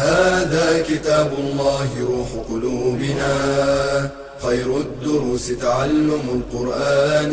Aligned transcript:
هذا 0.00 0.82
كتاب 0.82 1.32
الله 1.38 1.88
روح 2.12 2.30
قلوبنا. 2.48 3.32
خير 4.42 4.76
الدروس 4.76 5.46
تعلم 5.58 6.24
القرآن. 6.38 7.32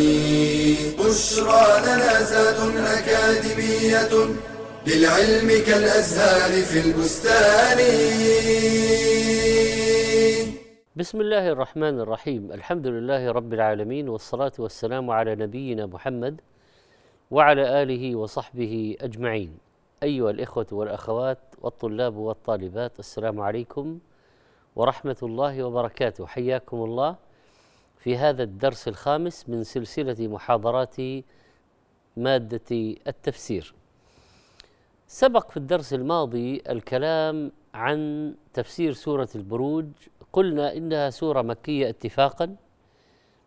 بشرى 1.00 1.66
لنا 1.86 2.24
زاد 2.24 2.60
أكاديمية 2.98 4.14
للعلم 4.88 5.50
كالأزهار 5.68 6.52
في 6.62 6.80
البستان. 6.80 7.80
بسم 10.96 11.22
الله 11.22 11.48
الرحمن 11.48 12.00
الرحيم. 12.00 12.52
الحمد 12.52 12.88
لله 12.88 13.32
رب 13.32 13.54
العالمين 13.54 14.10
والصلاة 14.10 14.52
والسلام 14.60 15.12
على 15.12 15.36
نبينا 15.36 15.86
محمد 15.86 16.42
وعلى 17.32 17.84
آله 17.84 18.16
وصحبه 18.16 18.96
أجمعين. 19.02 19.67
أيها 20.04 20.30
الإخوة 20.30 20.68
والأخوات 20.72 21.40
والطلاب 21.62 22.16
والطالبات 22.16 23.00
السلام 23.00 23.40
عليكم 23.40 24.00
ورحمة 24.76 25.18
الله 25.24 25.64
وبركاته. 25.64 26.26
حياكم 26.26 26.84
الله 26.84 27.16
في 27.98 28.18
هذا 28.18 28.44
الدرس 28.44 28.88
الخامس 28.88 29.50
من 29.50 29.64
سلسلة 29.64 30.28
محاضرات 30.28 30.96
مادة 32.18 32.96
التفسير. 33.08 33.74
سبق 35.08 35.52
في 35.52 35.58
الدرس 35.58 35.94
الماضي 35.94 36.62
الكلام 36.70 37.52
عن 37.74 38.34
تفسير 38.54 38.94
سورة 38.94 39.30
البروج. 39.36 39.86
قلنا 40.34 40.78
إنها 40.78 41.10
سورة 41.10 41.42
مكية 41.42 41.90
اتفاقا 41.90 42.56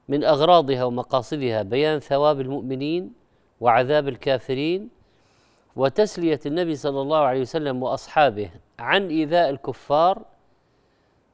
من 0.08 0.24
أغراضها 0.24 0.84
ومقاصدها 0.84 1.62
بيان 1.62 1.98
ثواب 1.98 2.40
المؤمنين 2.40 3.12
وعذاب 3.60 4.08
الكافرين 4.08 4.99
وتسلية 5.76 6.40
النبي 6.46 6.76
صلى 6.76 7.00
الله 7.00 7.18
عليه 7.18 7.40
وسلم 7.40 7.82
وأصحابه 7.82 8.50
عن 8.78 9.08
إيذاء 9.08 9.50
الكفار 9.50 10.24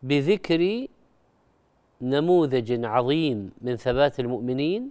بذكر 0.03 0.87
نموذج 2.01 2.84
عظيم 2.84 3.53
من 3.61 3.77
ثبات 3.77 4.20
المؤمنين 4.20 4.91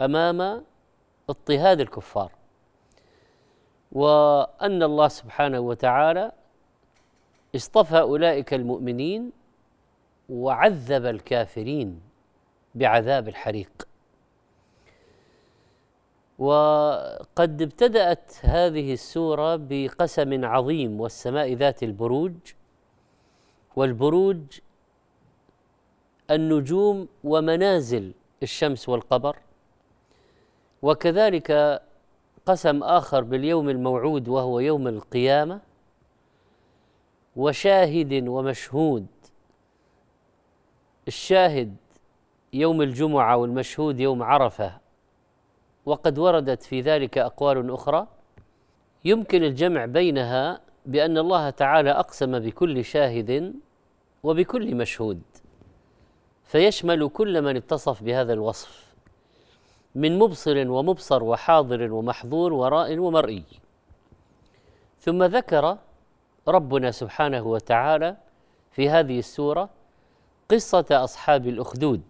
أمام 0.00 0.64
اضطهاد 1.28 1.80
الكفار. 1.80 2.32
وأن 3.92 4.82
الله 4.82 5.08
سبحانه 5.08 5.60
وتعالى 5.60 6.32
اصطفى 7.56 8.00
أولئك 8.00 8.54
المؤمنين 8.54 9.32
وعذب 10.28 11.06
الكافرين 11.06 12.00
بعذاب 12.74 13.28
الحريق. 13.28 13.88
وقد 16.38 17.62
ابتدأت 17.62 18.32
هذه 18.40 18.92
السورة 18.92 19.56
بقسم 19.56 20.44
عظيم 20.44 21.00
والسماء 21.00 21.52
ذات 21.54 21.82
البروج. 21.82 22.32
والبروج 23.76 24.42
النجوم 26.30 27.08
ومنازل 27.24 28.12
الشمس 28.42 28.88
والقمر. 28.88 29.36
وكذلك 30.82 31.82
قسم 32.46 32.82
آخر 32.82 33.20
باليوم 33.20 33.68
الموعود 33.68 34.28
وهو 34.28 34.60
يوم 34.60 34.88
القيامة. 34.88 35.60
وشاهد 37.36 38.28
ومشهود 38.28 39.06
الشاهد 41.08 41.76
يوم 42.52 42.82
الجمعة 42.82 43.36
والمشهود 43.36 44.00
يوم 44.00 44.22
عرفة. 44.22 44.81
وقد 45.86 46.18
وردت 46.18 46.62
في 46.62 46.80
ذلك 46.80 47.18
أقوال 47.18 47.70
أخرى. 47.70 48.06
يمكن 49.04 49.44
الجمع 49.44 49.84
بينها 49.84 50.60
بأن 50.86 51.18
الله 51.18 51.50
تعالى 51.50 51.90
أقسم 51.90 52.38
بكل 52.38 52.84
شاهد 52.84 53.54
وبكل 54.22 54.74
مشهود 54.74 55.22
فيشمل 56.44 57.08
كل 57.08 57.42
من 57.42 57.56
اتصف 57.56 58.02
بهذا 58.02 58.32
الوصف 58.32 58.94
من 59.94 60.18
مبصر 60.18 60.68
ومبصر 60.70 61.22
وحاضر 61.22 61.92
ومحظور 61.92 62.52
وراء 62.52 62.98
ومرئي. 62.98 63.44
ثم 64.98 65.22
ذكر 65.22 65.78
ربنا 66.48 66.90
سبحانه 66.90 67.46
وتعالى 67.46 68.16
في 68.70 68.88
هذه 68.88 69.18
السورة 69.18 69.70
قصة 70.50 70.86
أصحاب 70.90 71.46
الأخدود 71.46 72.02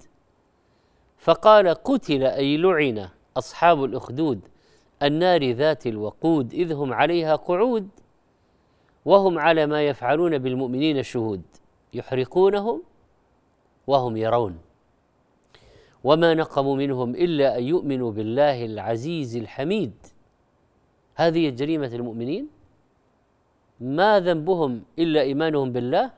فقال 1.19 1.69
قتل 1.69 2.23
أي 2.25 2.57
لعن 2.57 3.09
أصحاب 3.37 3.85
الأخدود 3.85 4.41
النار 5.03 5.51
ذات 5.51 5.87
الوقود 5.87 6.55
إذ 6.55 6.73
هم 6.73 6.93
عليها 6.93 7.37
قعود 7.37 7.89
وهم 9.05 9.39
على 9.39 9.67
ما 9.67 9.83
يفعلون 9.87 10.39
بالمؤمنين 10.39 11.03
شهود 11.03 11.43
يحرقونهم 11.95 12.83
وهم 13.87 14.17
يرون. 14.17 14.59
وما 16.05 16.35
نقموا 16.35 16.77
منهم 16.77 17.15
إلا 17.15 17.59
أن 17.59 17.63
يؤمنوا 17.63 18.13
بالله 18.13 18.65
العزيز 18.65 19.37
الحميد. 19.37 19.93
هذه 21.15 21.51
جريمة 21.51 21.87
المؤمنين؟ 21.87 22.49
ما 23.81 24.21
ذنبهم 24.21 24.83
إلا 24.99 25.21
إيمانهم 25.21 25.73
بالله؟ 25.73 26.11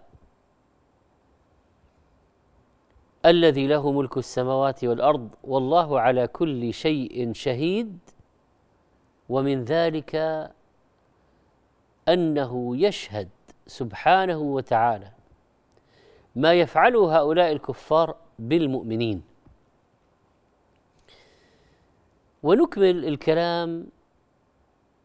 الذي 3.26 3.66
له 3.66 3.92
ملك 3.92 4.16
السماوات 4.16 4.84
والأرض 4.84 5.28
والله 5.44 6.00
على 6.00 6.26
كل 6.26 6.74
شيء 6.74 7.32
شهيد 7.32 7.98
ومن 9.28 9.64
ذلك 9.64 10.14
أنه 12.08 12.76
يشهد 12.76 13.28
سبحانه 13.66 14.38
وتعالى 14.38 15.10
ما 16.36 16.54
يفعله 16.54 17.18
هؤلاء 17.18 17.52
الكفار 17.52 18.16
بالمؤمنين. 18.38 19.22
ونكمل 22.42 23.04
الكلام 23.04 23.86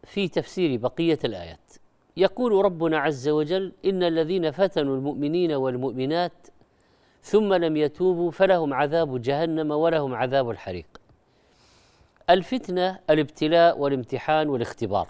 في 0.04 0.28
تفسير 0.28 0.80
بقية 0.80 1.20
الآيات. 1.24 1.74
يقول 2.18 2.66
ربنا 2.66 2.98
عز 3.00 3.30
وجل 3.30 3.74
إن 3.86 4.04
الذين 4.04 4.52
فتنوا 4.52 4.96
المؤمنين 4.96 5.52
والمؤمنات 5.52 6.48
ثم 7.30 7.54
لم 7.54 7.78
يتوبوا 7.78 8.32
فلهم 8.32 8.74
عذاب 8.74 9.22
جهنم 9.22 9.72
ولهم 9.72 10.16
عذاب 10.16 10.50
الحريق. 10.50 10.86
الفتنة 12.30 13.00
الابتلاء 13.10 13.80
والامتحان 13.80 14.50
والاختبار. 14.50 15.08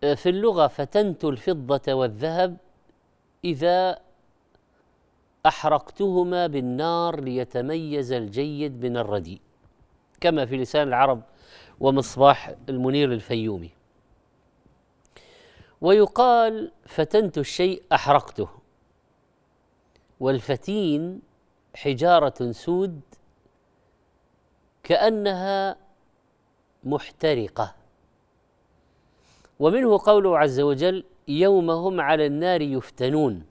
في 0.00 0.28
اللغة 0.28 0.66
فتنت 0.66 1.24
الفضة 1.24 1.92
والذهب 1.94 2.56
إذا 3.44 3.98
أحرقتهما 5.46 6.46
بالنار 6.46 7.20
ليتميز 7.20 8.12
الجيد 8.12 8.84
من 8.84 8.96
الرديء. 8.96 9.40
كما 10.20 10.46
في 10.46 10.56
لسان 10.56 10.88
العرب 10.88 11.22
ومصباح 11.80 12.54
المنير 12.68 13.12
الفيومي. 13.12 13.70
ويقال 15.80 16.72
فتنت 16.86 17.38
الشيء 17.38 17.82
أحرقته. 17.92 18.57
والفتين 20.20 21.22
حجارة 21.74 22.52
سود 22.52 23.00
كأنها 24.82 25.76
محترقة. 26.84 27.74
ومنه 29.58 29.98
قوله 29.98 30.38
عز 30.38 30.60
وجل 30.60 31.04
يوم 31.28 31.70
هم 31.70 32.00
على 32.00 32.26
النار 32.26 32.62
يفتنون. 32.62 33.46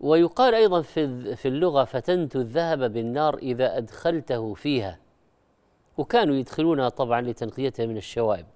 ويقال 0.00 0.54
أيضا 0.54 0.82
في 0.82 1.36
في 1.36 1.48
اللغة 1.48 1.84
فتنت 1.84 2.36
الذهب 2.36 2.92
بالنار 2.92 3.38
إذا 3.38 3.76
أدخلته 3.76 4.54
فيها. 4.54 4.98
وكانوا 5.98 6.34
يدخلونها 6.34 6.88
طبعا 6.88 7.20
لتنقيتها 7.20 7.86
من 7.86 7.96
الشوائب. 7.96 8.46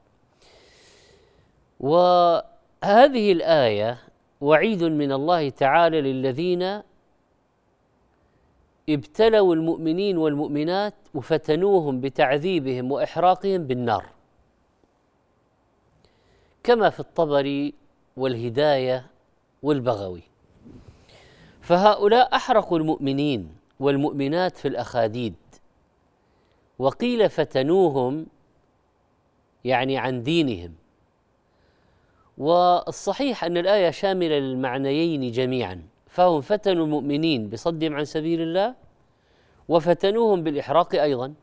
وهذه 1.80 3.32
الآية 3.32 4.07
وعيد 4.40 4.84
من 4.84 5.12
الله 5.12 5.48
تعالى 5.48 6.00
للذين 6.00 6.82
ابتلوا 8.88 9.54
المؤمنين 9.54 10.18
والمؤمنات 10.18 10.94
وفتنوهم 11.14 12.00
بتعذيبهم 12.00 12.92
وإحراقهم 12.92 13.66
بالنار. 13.66 14.06
كما 16.64 16.90
في 16.90 17.00
الطبري 17.00 17.74
والهداية 18.16 19.06
والبغوي. 19.62 20.22
فهؤلاء 21.60 22.36
أحرقوا 22.36 22.78
المؤمنين 22.78 23.56
والمؤمنات 23.80 24.56
في 24.56 24.68
الأخاديد. 24.68 25.34
وقيل 26.78 27.30
فتنوهم 27.30 28.26
يعني 29.64 29.98
عن 29.98 30.22
دينهم. 30.22 30.74
والصحيح 32.38 33.44
أن 33.44 33.56
الآية 33.56 33.90
شاملة 33.90 34.38
للمعنيين 34.38 35.32
جميعا 35.32 35.82
فهم 36.06 36.40
فتنوا 36.40 36.84
المؤمنين 36.84 37.50
بصدهم 37.50 37.94
عن 37.94 38.04
سبيل 38.04 38.40
الله 38.40 38.74
وفتنوهم 39.68 40.42
بالإحراق 40.42 40.94
أيضا. 40.94 41.34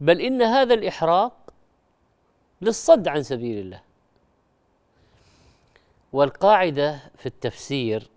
بل 0.00 0.20
إن 0.20 0.42
هذا 0.42 0.74
الإحراق 0.74 1.32
للصد 2.62 3.08
عن 3.08 3.22
سبيل 3.22 3.58
الله. 3.58 3.82
والقاعدة 6.12 7.00
في 7.16 7.26
التفسير 7.26 8.08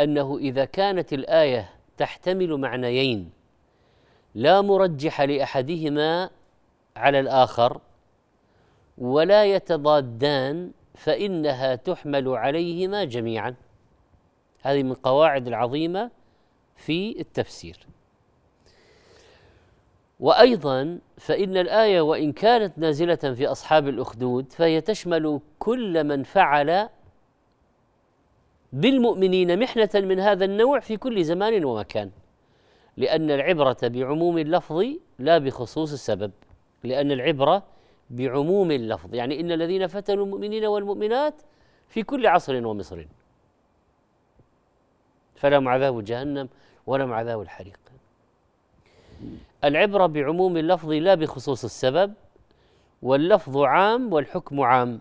أنه 0.00 0.38
إذا 0.38 0.64
كانت 0.64 1.12
الآية 1.12 1.70
تحتمل 1.96 2.56
معنيين 2.56 3.30
لا 4.34 4.60
مرجح 4.60 5.20
لأحدهما 5.20 6.30
على 6.96 7.20
الآخر 7.20 7.80
ولا 9.00 9.44
يتضادان 9.44 10.70
فإنها 10.94 11.74
تحمل 11.74 12.28
عليهما 12.28 13.04
جميعا. 13.04 13.54
هذه 14.62 14.82
من 14.82 14.94
قواعد 14.94 15.46
العظيمة 15.46 16.10
في 16.76 17.20
التفسير. 17.20 17.86
وأيضا 20.20 20.98
فإن 21.18 21.56
الآية 21.56 22.00
وإن 22.00 22.32
كانت 22.32 22.78
نازلة 22.78 23.14
في 23.14 23.46
أصحاب 23.46 23.88
الأخدود 23.88 24.52
فهي 24.52 24.80
تشمل 24.80 25.40
كل 25.58 26.04
من 26.04 26.22
فعل 26.22 26.88
بالمؤمنين 28.72 29.58
محنة 29.58 29.88
من 29.94 30.20
هذا 30.20 30.44
النوع 30.44 30.80
في 30.80 30.96
كل 30.96 31.24
زمان 31.24 31.64
ومكان 31.64 32.10
لأن 32.96 33.30
العبرة 33.30 33.76
بعموم 33.82 34.38
اللفظ 34.38 34.84
لا 35.18 35.38
بخصوص 35.38 35.92
السبب 35.92 36.30
لأن 36.84 37.12
العبرة 37.12 37.62
بعموم 38.10 38.70
اللفظ. 38.70 39.14
يعني 39.14 39.40
إن 39.40 39.52
الذين 39.52 39.86
فتنوا 39.86 40.24
المؤمنين 40.24 40.64
والمؤمنات 40.64 41.34
في 41.88 42.02
كل 42.02 42.26
عصر 42.26 42.66
ومصر. 42.66 43.06
فلهم 45.34 45.68
عذاب 45.68 46.04
جهنم 46.04 46.48
ولهم 46.86 47.12
عذاب 47.12 47.40
الحريق. 47.40 47.80
العبرة 49.64 50.06
بعموم 50.06 50.56
اللفظ 50.56 50.90
لا 50.90 51.14
بخصوص 51.14 51.64
السبب 51.64 52.14
واللفظ 53.02 53.56
عام 53.56 54.12
والحكم 54.12 54.60
عام. 54.60 55.00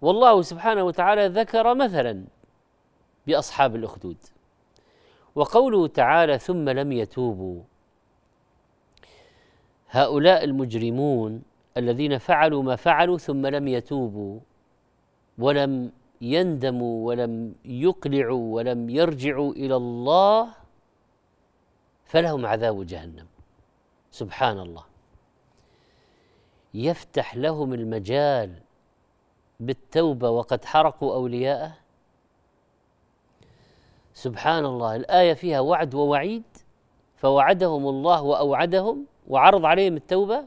والله 0.00 0.42
سبحانه 0.42 0.82
وتعالى 0.82 1.26
ذكر 1.28 1.74
مثلا 1.74 2.24
بأصحاب 3.26 3.76
الأخدود. 3.76 4.16
وقوله 5.34 5.86
تعالى 5.86 6.38
ثم 6.38 6.68
لم 6.68 6.92
يتوبوا. 6.92 7.62
هؤلاء 9.94 10.44
المجرمون 10.44 11.42
الذين 11.76 12.18
فعلوا 12.18 12.62
ما 12.62 12.76
فعلوا 12.76 13.18
ثم 13.18 13.46
لم 13.46 13.68
يتوبوا 13.68 14.40
ولم 15.38 15.92
يندموا 16.20 17.06
ولم 17.06 17.54
يقلعوا 17.64 18.54
ولم 18.54 18.90
يرجعوا 18.90 19.52
إلى 19.52 19.76
الله 19.76 20.48
فلهم 22.04 22.46
عذاب 22.46 22.86
جهنم. 22.86 23.26
سبحان 24.10 24.58
الله 24.58 24.84
يفتح 26.74 27.36
لهم 27.36 27.74
المجال 27.74 28.54
بالتوبة 29.60 30.30
وقد 30.30 30.64
حرقوا 30.64 31.14
أولياءه. 31.14 31.72
سبحان 34.14 34.64
الله 34.64 34.96
الآية 34.96 35.34
فيها 35.34 35.60
وعد 35.60 35.94
ووعيد 35.94 36.42
فوعدهم 37.16 37.88
الله 37.88 38.22
وأوعدهم 38.22 39.06
وعرض 39.28 39.64
عليهم 39.64 39.96
التوبة. 39.96 40.44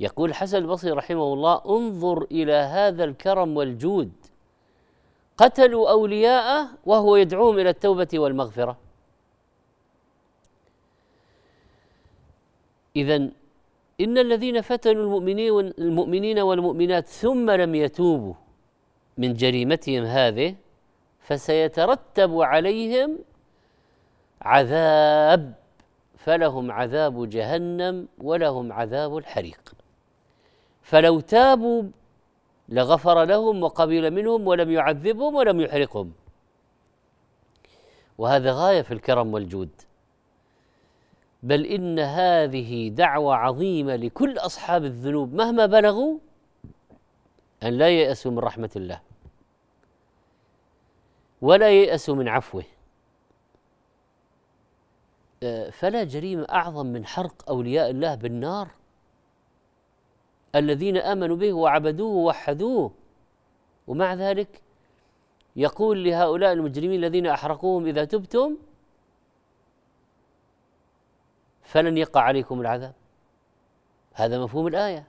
يقول 0.00 0.30
الحسن 0.30 0.58
البصري 0.58 0.90
رحمه 0.90 1.32
الله 1.32 1.60
انظر 1.66 2.22
إلى 2.22 2.52
هذا 2.52 3.04
الكرم 3.04 3.56
والجود. 3.56 4.12
قتلوا 5.36 5.90
أولياءه 5.90 6.68
وهو 6.86 7.16
يدعوهم 7.16 7.58
إلى 7.58 7.70
التوبة 7.70 8.08
والمغفرة. 8.14 8.76
اذا 12.96 13.16
إن 14.00 14.18
الذين 14.18 14.60
فتنوا 14.60 15.02
المؤمنين 15.02 15.58
المؤمنين 15.78 16.38
والمؤمنات 16.38 17.06
ثم 17.06 17.50
لم 17.50 17.74
يتوبوا 17.74 18.34
من 19.18 19.34
جريمتهم 19.34 20.04
هذه 20.04 20.54
فسيترتب 21.20 22.40
عليهم 22.40 23.18
عذاب 24.42 25.54
فلهم 26.24 26.70
عذاب 26.70 27.28
جهنم 27.28 28.08
ولهم 28.18 28.72
عذاب 28.72 29.16
الحريق. 29.16 29.74
فلو 30.82 31.20
تابوا 31.20 31.82
لغفر 32.68 33.24
لهم 33.24 33.62
وقبل 33.62 34.10
منهم 34.10 34.46
ولم 34.46 34.70
يعذبهم 34.70 35.34
ولم 35.34 35.60
يحرقهم. 35.60 36.12
وهذا 38.18 38.52
غاية 38.52 38.82
في 38.82 38.94
الكرم 38.94 39.34
والجود. 39.34 39.70
بل 41.42 41.66
إن 41.66 41.98
هذه 41.98 42.88
دعوة 42.88 43.34
عظيمة 43.34 43.96
لكل 43.96 44.38
أصحاب 44.38 44.84
الذنوب 44.84 45.34
مهما 45.34 45.66
بلغوا 45.66 46.18
أن 47.62 47.68
لا 47.68 47.88
ييأسوا 47.88 48.30
من 48.30 48.38
رحمة 48.38 48.70
الله 48.76 49.00
ولا 51.42 51.70
ييأسوا 51.70 52.14
من 52.14 52.28
عفوه. 52.28 52.64
فلا 55.72 56.04
جريمة 56.04 56.46
أعظم 56.50 56.86
من 56.86 57.06
حرق 57.06 57.48
أولياء 57.48 57.90
الله 57.90 58.14
بالنار؟ 58.14 58.68
الذين 60.54 60.96
آمنوا 60.96 61.36
به 61.36 61.52
وعبدوه 61.52 62.14
ووحدوه. 62.14 62.90
ومع 63.86 64.14
ذلك 64.14 64.62
يقول 65.56 66.04
لهؤلاء 66.04 66.52
المجرمين 66.52 67.04
الذين 67.04 67.26
أحرقوهم 67.26 67.86
إذا 67.86 68.04
تبتم 68.04 68.56
فلن 71.62 71.98
يقع 71.98 72.20
عليكم 72.20 72.60
العذاب. 72.60 72.94
هذا 74.14 74.38
مفهوم 74.38 74.66
الآية. 74.66 75.06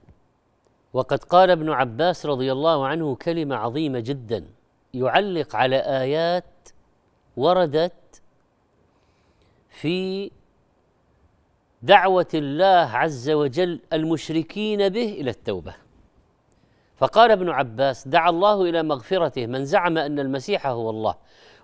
وقد 0.94 1.24
قال 1.24 1.50
ابن 1.50 1.69
عباس 1.69 2.25
رضي 2.25 2.51
الله 2.51 2.88
عنه 2.88 3.15
كلمة 3.15 3.55
عظيمة 3.55 4.00
جدا 4.00 4.46
يعلق 4.94 5.55
على 5.55 5.75
آيات 5.75 6.44
وردت 7.38 7.94
في 9.82 10.32
دعوة 11.82 12.27
الله 12.34 12.98
عز 12.98 13.29
وجل 13.29 13.79
المشركين 13.94 14.89
به 14.89 15.10
إلى 15.10 15.29
التوبة. 15.29 15.75
فقال 16.96 17.32
ابن 17.32 17.50
عباس 17.50 18.08
دعا 18.08 18.29
الله 18.29 18.62
إلى 18.62 18.84
مغفرته. 18.84 19.48
من 19.48 19.65
زعم 19.65 19.98
أن 19.98 20.20
المسيح 20.20 20.67
هو 20.67 20.89
الله 20.89 21.15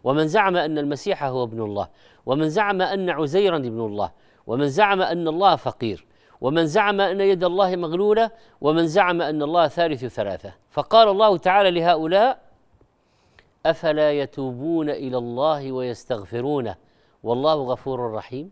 ومن 0.03 0.27
زعم 0.27 0.55
أن 0.55 0.77
المسيح 0.77 1.23
هو 1.23 1.43
ابن 1.43 1.61
الله 1.61 1.87
ومن 2.25 2.49
زعم 2.49 2.81
أن 2.81 3.09
عزيرا 3.09 3.57
ابن 3.57 3.79
الله 3.79 4.11
ومن 4.47 4.67
زعم 4.67 5.01
أن 5.01 5.27
الله 5.27 5.55
فقير 5.55 6.05
ومن 6.41 6.65
زعم 6.65 7.01
أن 7.01 7.21
يد 7.21 7.43
الله 7.43 7.75
مغلولة 7.75 8.31
ومن 8.61 8.87
زعم 8.87 9.21
أن 9.21 9.41
الله 9.41 9.67
ثالث 9.67 10.05
ثلاثة. 10.05 10.53
فقال 10.69 11.07
الله 11.07 11.37
تعالى 11.37 11.71
لهؤلاء 11.71 12.41
أفلا 13.65 14.11
يتوبون 14.11 14.89
إلى 14.89 15.17
الله 15.17 15.71
ويستغفرونه؟ 15.71 16.75
والله 17.23 17.53
غفور 17.53 18.13
رحيم. 18.13 18.51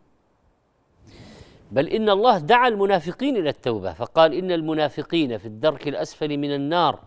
بل 1.72 1.88
إن 1.88 2.10
الله 2.10 2.38
دعا 2.38 2.68
المنافقين 2.68 3.38
إلى 3.38 3.50
التوبة 3.50 3.94
فقال 3.94 4.34
إن 4.34 4.52
المنافقين 4.52 5.38
في 5.38 5.46
الدرك 5.46 5.88
الأسفل 5.88 6.38
من 6.38 6.56
النار 6.56 7.00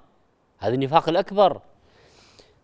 هذا 0.59 0.75
النفاق 0.75 1.09
الأكبر. 1.09 1.61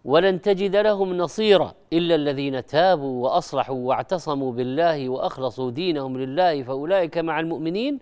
ولن 0.05 0.41
تجد 0.41 0.77
لهم 0.77 1.17
نصيرا 1.17 1.75
إلا 1.93 2.15
الذين 2.15 2.67
تابوا 2.67 3.25
وأصلحوا 3.25 3.77
واعتصموا 3.77 4.53
بالله 4.53 5.09
وأخلصوا 5.09 5.71
دينهم 5.71 6.19
لله 6.19 6.63
فأولئك 6.63 7.19
مع 7.19 7.41
المؤمنين 7.41 7.99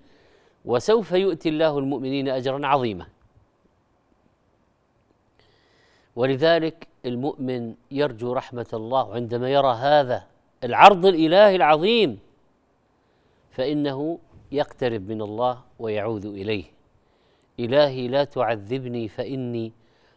وسوف 0.64 1.12
يؤتي 1.12 1.48
الله 1.48 1.78
المؤمنين 1.78 2.28
أجرا 2.28 2.66
عظيما. 2.66 3.06
ولذلك 6.16 6.88
المؤمن 7.06 7.74
يرجو 7.90 8.32
رحمة 8.32 8.66
الله 8.72 9.14
عندما 9.14 9.50
يرى 9.50 9.72
هذا. 9.72 10.35
العرض 10.64 11.06
الإلهي 11.06 11.56
العظيم 11.56 12.18
فإنه 13.50 14.18
يقترب 14.52 15.08
من 15.08 15.22
الله 15.22 15.64
ويعود 15.78 16.24
إليه. 16.24 16.64
إلهي 17.60 18.08
لا 18.08 18.24
تعذبني 18.24 19.08
فإني 19.08 19.72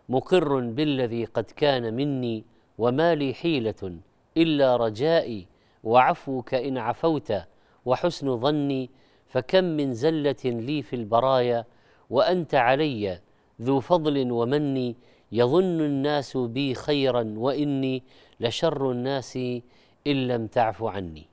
مقر 0.09 0.59
بالذي 0.59 1.25
قد 1.25 1.43
كان 1.43 1.93
مني 1.93 2.43
وما 2.77 3.15
لي 3.15 3.33
حيلة 3.33 3.97
إلا 4.37 4.75
رجائي 4.77 5.47
وعفوك 5.83 6.53
إن 6.53 6.77
عفوت 6.77 7.33
وحسن 7.85 8.37
ظني 8.37 8.89
فكم 9.27 9.63
من 9.63 9.93
زلة 9.93 10.35
لي 10.45 10.81
في 10.81 10.95
البرايا 10.95 11.65
وأنت 12.09 12.55
علي 12.55 13.19
ذو 13.61 13.79
فضل 13.79 14.31
ومن 14.31 14.93
يظن 15.31 15.81
الناس 15.81 16.37
بي 16.37 16.73
خيرا 16.73 17.33
وإني 17.37 18.03
لشر 18.39 18.91
الناس 18.91 19.39
إن 20.07 20.27
لم 20.27 20.47
تعف 20.47 20.83
عني. 20.83 21.25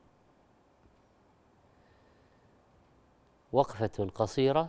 وقفة 3.52 4.08
قصيرة 4.14 4.68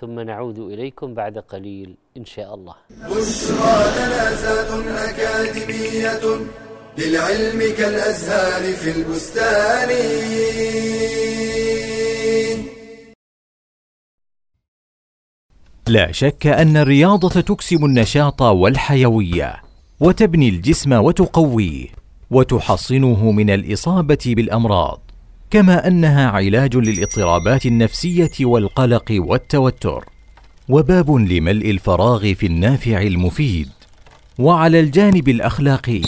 ثم 0.00 0.20
نعود 0.20 0.58
إليكم 0.58 1.14
بعد 1.14 1.38
قليل 1.38 1.94
إن 2.16 2.24
شاء 2.24 2.54
الله. 2.54 2.74
بشرى 2.90 3.76
لنا 3.96 5.10
أكاديمية 5.10 6.24
للعلم 6.98 7.58
كالأزهار 7.76 8.72
في 8.72 8.90
البستان. 8.90 9.88
لا 15.88 16.12
شك 16.12 16.46
أن 16.46 16.76
الرياضة 16.76 17.40
تكسب 17.40 17.84
النشاط 17.84 18.42
والحيوية 18.42 19.62
وتبني 20.00 20.48
الجسم 20.48 20.92
وتقويه. 20.92 22.01
وتحصنه 22.32 23.30
من 23.30 23.50
الإصابة 23.50 24.18
بالأمراض 24.26 25.00
كما 25.50 25.86
أنها 25.86 26.30
علاج 26.30 26.76
للاضطرابات 26.76 27.66
النفسية 27.66 28.30
والقلق 28.40 29.04
والتوتر. 29.10 30.04
وباب 30.68 31.10
لملء 31.10 31.70
الفراغ 31.70 32.34
في 32.34 32.46
النافع 32.46 33.02
المفيد. 33.02 33.68
وعلى 34.38 34.80
الجانب 34.80 35.28
الأخلاقي 35.28 36.02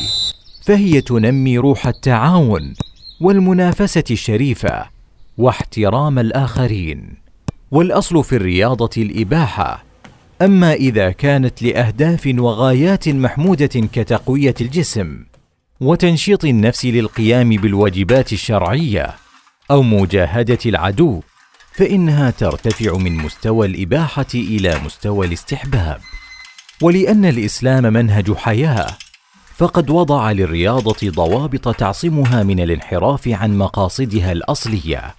فهي 0.63 1.01
تنمي 1.01 1.59
روح 1.59 1.87
التعاون 1.87 2.75
والمنافسة 3.21 4.05
الشريفة 4.11 4.85
واحترام 5.39 6.19
الآخرين. 6.19 7.15
والأصل 7.71 8.25
في 8.25 8.37
الرياضة 8.37 8.91
الإباحة. 8.97 9.85
أما 10.43 10.73
إذا 10.73 11.11
كانت 11.11 11.63
لأهداف 11.63 12.33
وغايات 12.39 13.09
محمودة 13.09 13.67
كتقوية 13.93 14.55
الجسم 14.61 15.25
وتنشيط 15.85 16.45
النفس 16.45 16.85
للقيام 16.85 17.51
بالواجبات 17.51 18.33
الشرعية 18.33 19.15
أو 19.71 19.83
مجاهدة 19.83 20.59
العدو 20.67 21.23
فإنها 21.73 22.31
ترتفع 22.31 22.97
من 22.97 23.17
مستوى 23.17 23.67
الإباحة 23.67 24.27
إلى 24.35 24.81
مستوى 24.85 25.27
الاستحباب. 25.27 26.01
ولأن 26.83 27.25
الإسلام 27.25 27.83
منهج 27.93 28.33
حياة 28.33 28.87
فقد 29.57 29.91
وضع 29.91 30.33
للرياضة 30.33 31.11
ضوابط 31.11 31.77
تعصمها 31.77 32.43
من 32.43 32.61
الانحراف 32.61 33.29
عن 33.29 33.59
مقاصدها 33.59 34.33
الأصلية. 34.33 35.15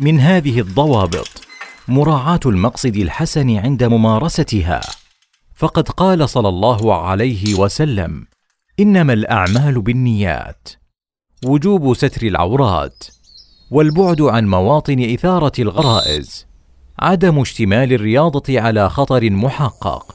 من 0.00 0.20
هذه 0.20 0.60
الضوابط 0.60 1.46
مراعاة 1.88 2.40
المقصد 2.46 2.96
الحسن 2.96 3.56
عند 3.56 3.84
ممارستها. 3.84 4.80
فقد 5.56 5.88
قال 5.88 6.28
صلى 6.28 6.48
الله 6.48 7.02
عليه 7.08 7.54
وسلم 7.54 8.26
إنما 8.80 9.12
الأعمال 9.12 9.82
بالنيات. 9.82 10.68
وجوب 11.44 11.94
ستر 11.94 12.26
العورات. 12.26 13.04
والبعد 13.70 14.20
عن 14.20 14.46
مواطن 14.46 15.12
إثارة 15.14 15.52
الغرائز. 15.58 16.46
عدم 16.98 17.40
اشتمال 17.40 17.92
الرياضة 17.92 18.60
على 18.60 18.90
خطر 18.90 19.30
محقق. 19.30 20.14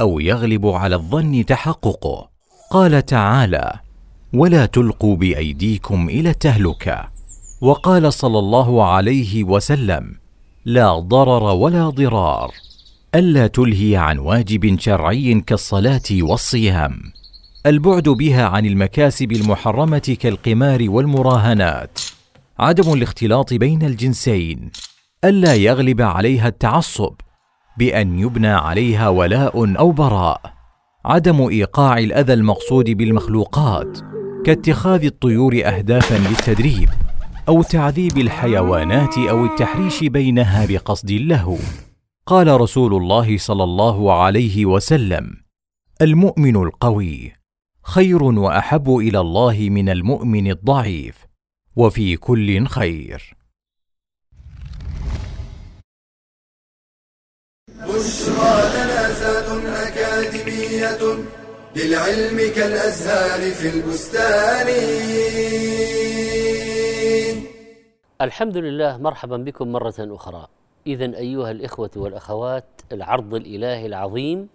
أو 0.00 0.20
يغلب 0.20 0.66
على 0.66 0.96
الظن 0.96 1.44
تحققه. 1.44 2.28
قال 2.70 3.06
تعالى 3.06 3.72
ولا 4.34 4.66
تلقوا 4.66 5.16
بأيديكم 5.16 6.08
إلى 6.08 6.30
التهلكة. 6.30 7.08
وقال 7.60 8.12
صلى 8.12 8.38
الله 8.38 8.84
عليه 8.84 9.44
وسلم 9.44 10.16
لا 10.64 10.98
ضرر 10.98 11.42
ولا 11.42 11.90
ضرار. 11.90 12.50
ألا 13.14 13.46
تلهي 13.46 13.96
عن 13.96 14.18
واجب 14.18 14.80
شرعي 14.80 15.40
كالصلاة 15.40 16.02
والصيام. 16.12 17.21
البعد 17.66 18.08
بها 18.08 18.44
عن 18.44 18.66
المكاسب 18.66 19.32
المحرمة 19.32 20.16
كالقمار 20.20 20.90
والمراهنات. 20.90 21.98
عدم 22.58 22.92
الاختلاط 22.92 23.54
بين 23.54 23.82
الجنسين. 23.82 24.70
ألا 25.24 25.54
يغلب 25.54 26.02
عليها 26.02 26.48
التعصب 26.48 27.14
بأن 27.78 28.18
يبنى 28.18 28.48
عليها 28.48 29.08
ولاء 29.08 29.78
أو 29.78 29.92
براء. 29.92 30.40
عدم 31.04 31.48
إيقاع 31.48 31.98
الأذى 31.98 32.32
المقصود 32.32 32.90
بالمخلوقات 32.90 33.98
كاتخاذ 34.46 35.04
الطيور 35.04 35.60
اهدافا 35.64 36.14
للتدريب 36.14 36.88
أو 37.48 37.62
تعذيب 37.62 38.18
الحيوانات 38.18 39.18
أو 39.18 39.44
التحريش 39.44 40.04
بينها 40.04 40.66
بقصد 40.66 41.10
اللهو 41.10 41.56
قال 42.26 42.60
رسول 42.60 42.94
الله 42.94 43.38
صلى 43.38 43.64
الله 43.64 44.22
عليه 44.22 44.66
وسلم 44.66 45.30
المؤمن 46.02 46.56
القوي 46.56 47.41
خير 47.82 48.22
وأحب 48.22 48.96
إلى 48.96 49.20
الله 49.20 49.68
من 49.70 49.88
المؤمن 49.88 50.50
الضعيف 50.50 51.26
وفي 51.76 52.16
كل 52.16 52.66
خير. 52.66 53.36
بشرى 57.68 58.54
لنا 58.74 59.12
زاد 59.12 59.66
أكاديمية 59.66 61.24
للعلم 61.76 62.38
كالأزهار 62.56 63.50
في 63.50 63.68
البستان. 63.68 64.68
الحمد 68.20 68.56
لله 68.56 68.96
مرحبا 68.96 69.36
بكم 69.36 69.72
مرة 69.72 69.94
أخرى. 69.98 70.46
إذا 70.86 71.16
أيها 71.16 71.50
الإخوة 71.50 71.90
والأخوات 71.96 72.64
العرض 72.92 73.34
الإلهي 73.34 73.86
العظيم 73.86 74.48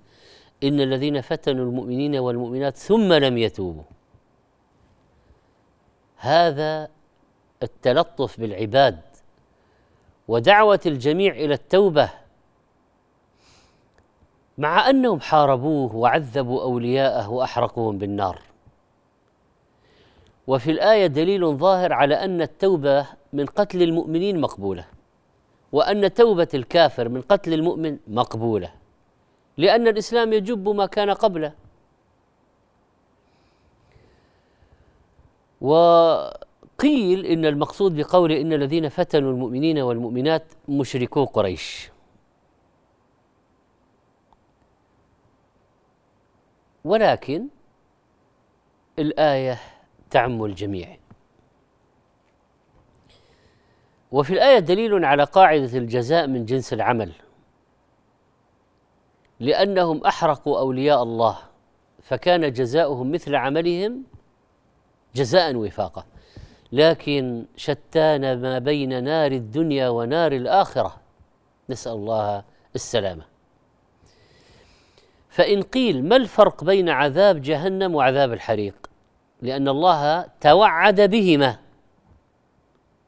إن 0.63 0.81
الذين 0.81 1.21
فتنوا 1.21 1.65
المؤمنين 1.65 2.15
والمؤمنات 2.15 2.77
ثم 2.77 3.13
لم 3.13 3.37
يتوبوا. 3.37 3.83
هذا 6.17 6.89
التلطف 7.63 8.39
بالعباد 8.39 8.99
ودعوة 10.27 10.79
الجميع 10.85 11.33
إلى 11.33 11.53
التوبة 11.53 12.09
مع 14.57 14.89
أنهم 14.89 15.19
حاربوه 15.19 15.95
وعذبوا 15.95 16.61
أولياءه 16.61 17.29
وأحرقوهم 17.29 17.97
بالنار. 17.97 18.41
وفي 20.47 20.71
الآية 20.71 21.07
دليل 21.07 21.57
ظاهر 21.57 21.93
على 21.93 22.15
أن 22.15 22.41
التوبة 22.41 23.07
من 23.33 23.45
قتل 23.45 23.81
المؤمنين 23.81 24.41
مقبولة 24.41 24.85
وأن 25.71 26.13
توبة 26.13 26.47
الكافر 26.53 27.09
من 27.09 27.21
قتل 27.21 27.53
المؤمن 27.53 27.97
مقبولة. 28.07 28.71
لأن 29.57 29.87
الإسلام 29.87 30.33
يجب 30.33 30.69
ما 30.69 30.85
كان 30.85 31.09
قبله. 31.09 31.53
وقيل 35.61 37.25
إن 37.25 37.45
المقصود 37.45 37.95
بقوله 37.95 38.41
إن 38.41 38.53
الذين 38.53 38.89
فتنوا 38.89 39.31
المؤمنين 39.31 39.79
والمؤمنات 39.79 40.43
مشركو 40.67 41.25
قريش. 41.25 41.91
ولكن 46.83 47.47
الآية 48.99 49.59
تعم 50.09 50.45
الجميع. 50.45 50.97
وفي 54.11 54.33
الآية 54.33 54.59
دليل 54.59 55.05
على 55.05 55.23
قاعدة 55.23 55.77
الجزاء 55.77 56.27
من 56.27 56.45
جنس 56.45 56.73
العمل. 56.73 57.13
لأنهم 59.39 60.05
أحرقوا 60.05 60.59
أولياء 60.59 61.03
الله 61.03 61.37
فكان 62.01 62.53
جزاؤهم 62.53 63.11
مثل 63.11 63.35
عملهم 63.35 64.03
جزاء 65.15 65.55
وفاقا. 65.55 66.05
لكن 66.71 67.45
شتان 67.55 68.41
ما 68.41 68.59
بين 68.59 69.03
نار 69.03 69.31
الدنيا 69.31 69.89
ونار 69.89 70.31
الآخرة 70.31 70.97
نسأل 71.69 71.91
الله 71.91 72.43
السلامة. 72.75 73.23
فإن 75.29 75.61
قيل 75.61 76.03
ما 76.03 76.15
الفرق 76.15 76.63
بين 76.63 76.89
عذاب 76.89 77.41
جهنم 77.41 77.95
وعذاب 77.95 78.33
الحريق؟ 78.33 78.89
لأن 79.41 79.67
الله 79.67 80.25
توعد 80.41 81.01
بهما. 81.01 81.59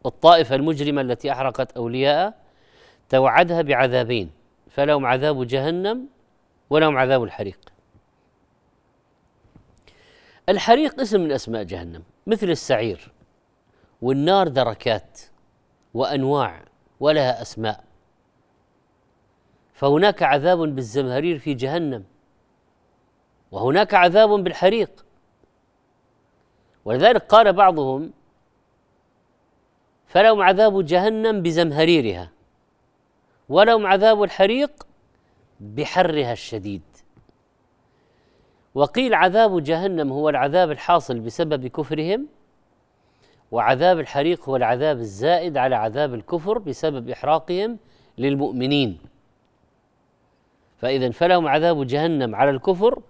الطائفة 0.06 0.56
المجرمة 0.56 1.02
التي 1.02 1.32
أحرقت 1.32 1.72
أولياء 1.72 2.34
توعدها 3.10 3.62
بعذابين 3.62 4.32
فلهم 4.70 5.06
عذاب 5.06 5.48
جهنم 5.48 6.08
ولهم 6.70 6.98
عذاب 6.98 7.24
الحريق. 7.24 7.60
الحريق 10.50 11.00
اسم 11.00 11.20
من 11.22 11.32
أسماء 11.32 11.64
جهنم 11.64 12.04
مثل 12.28 12.50
السعير 12.50 13.12
والنار 14.02 14.48
دركات 14.48 15.20
وأنواع 15.94 16.66
ولها 17.00 17.42
أسماء. 17.42 17.84
فهناك 19.74 20.24
عذاب 20.24 20.58
بالزمهرير 20.58 21.40
في 21.40 21.54
جهنم 21.54 22.06
وهناك 23.52 23.94
عذاب 23.94 24.30
بالحريق. 24.30 25.06
ولذلك 26.86 27.22
قال 27.22 27.54
بعضهم 27.54 28.14
فلهم 30.08 30.42
عذاب 30.42 30.86
جهنم 30.86 31.42
بزمهريرها 31.42 32.32
ولهم 33.50 33.88
عذاب 33.88 34.24
الحريق 34.24 34.88
بحرها 35.60 36.32
الشديد. 36.32 36.82
وقيل 38.76 39.14
عذاب 39.14 39.64
جهنم 39.64 40.12
هو 40.12 40.30
العذاب 40.30 40.72
الحاصل 40.72 41.20
بسبب 41.20 41.68
كفرهم 41.68 42.28
وعذاب 43.52 44.00
الحريق 44.00 44.50
هو 44.50 44.56
العذاب 44.56 45.00
الزائد 45.00 45.58
على 45.58 45.76
عذاب 45.76 46.14
الكفر 46.14 46.58
بسبب 46.58 47.10
إحراقهم 47.10 47.78
للمؤمنين. 48.18 49.00
فإذا 50.78 51.12
فلهم 51.12 51.48
عذاب 51.48 51.88
جهنم 51.88 52.36
على 52.36 52.50
الكفر 52.50 53.02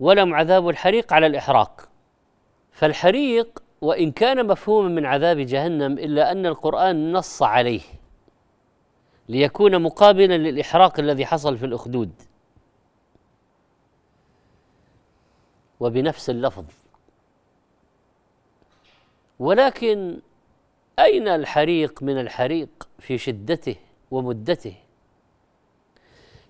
ولهم 0.00 0.34
عذاب 0.34 0.68
الحريق 0.68 1.12
على 1.12 1.26
الإحراق. 1.26 1.88
فالحريق 2.72 3.62
وإن 3.80 4.12
كان 4.12 4.46
مفهوما 4.46 4.88
من 4.88 5.06
عذاب 5.06 5.36
جهنم 5.36 5.92
إلا 5.92 6.32
أن 6.32 6.46
القرآن 6.46 7.12
نص 7.12 7.42
عليه. 7.42 7.80
ليكون 9.28 9.82
مقابلا 9.82 10.38
للإحراق 10.38 11.00
الذي 11.00 11.26
حصل 11.26 11.58
في 11.58 11.66
الأخدود. 11.66 12.12
وبنفس 15.80 16.30
اللفظ. 16.30 16.64
ولكن 19.38 20.20
أين 20.98 21.28
الحريق 21.28 22.02
من 22.02 22.20
الحريق 22.20 22.88
في 22.98 23.18
شدته 23.18 23.76
ومدته؟ 24.10 24.74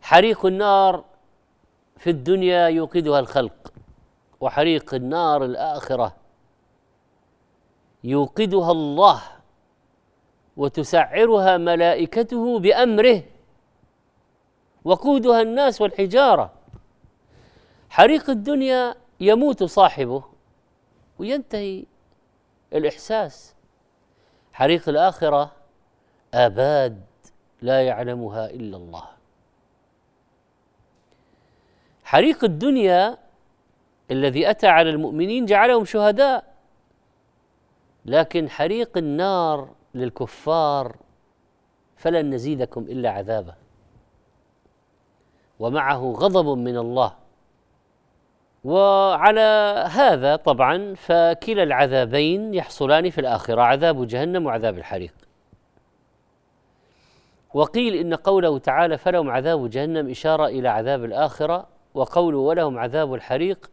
حريق 0.03 0.47
النار 0.47 1.05
في 1.97 2.11
الدنيا 2.11 2.69
يوقدها 2.69 3.21
الخلق 3.21 3.73
وحريق 4.41 4.95
النار 4.95 5.45
الآخرة 5.45 6.17
يوقدها 8.05 8.73
الله. 8.73 9.38
وتسعرها 10.59 11.57
ملائكته 11.57 12.59
بأمره 12.59 13.23
وقودها 14.85 15.43
الناس 15.43 15.81
والحجارة. 15.81 16.53
حريق 17.91 18.31
الدنيا 18.31 18.95
يموت 19.21 19.62
صاحبه 19.62 20.25
وينتهي 21.19 21.85
الإحساس. 22.73 23.55
حريق 24.53 24.88
الآخرة 24.88 25.53
آباد 26.35 27.03
لا 27.62 27.87
يعلمها 27.87 28.50
إلا 28.50 28.77
الله. 28.77 29.05
حريق 32.05 32.45
الدنيا 32.45 33.19
الذي 34.11 34.50
أتى 34.50 34.67
على 34.67 34.91
المؤمنين 34.91 35.47
جعلهم 35.47 35.85
شهداء 35.85 36.55
لكن 38.05 38.50
حريق 38.50 38.97
النار 38.97 39.78
للكفار 39.95 40.97
فلن 41.97 42.35
نزيدكم 42.35 42.80
إلا 42.80 43.11
عذابا. 43.11 43.54
ومعه 45.59 46.12
غضب 46.18 46.59
من 46.59 46.76
الله. 46.76 47.12
وعلى 48.64 49.85
هذا 49.90 50.37
طبعا 50.37 50.95
فكلا 50.95 51.62
العذابين 51.62 52.54
يحصلان 52.54 53.11
في 53.11 53.21
الآخرة 53.21 53.62
عذاب 53.62 54.07
جهنم 54.07 54.47
وعذاب 54.47 54.78
الحريق. 54.78 55.14
وقيل 57.54 57.95
إن 57.95 58.14
قوله 58.14 58.59
تعالى 58.59 58.99
فلهم 58.99 59.30
عذاب 59.30 59.71
جهنم 59.71 60.11
إشارة 60.11 60.47
إلى 60.47 60.68
عذاب 60.68 61.04
الآخرة 61.04 61.66
وقوله 61.95 62.38
ولهم 62.38 62.78
عذاب 62.78 63.14
الحريق 63.14 63.71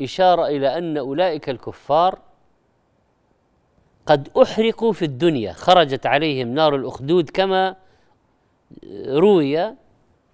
إشارة 0.00 0.46
إلى 0.46 0.78
أن 0.78 0.96
أولئك 0.96 1.48
الكفار 1.48 2.18
قد 4.06 4.28
أحرقوا 4.42 4.92
في 4.92 5.04
الدنيا. 5.04 5.52
خرجت 5.52 6.06
عليهم 6.06 6.48
نار 6.48 6.76
الأخدود 6.76 7.30
كما 7.30 7.76
روي. 9.06 9.74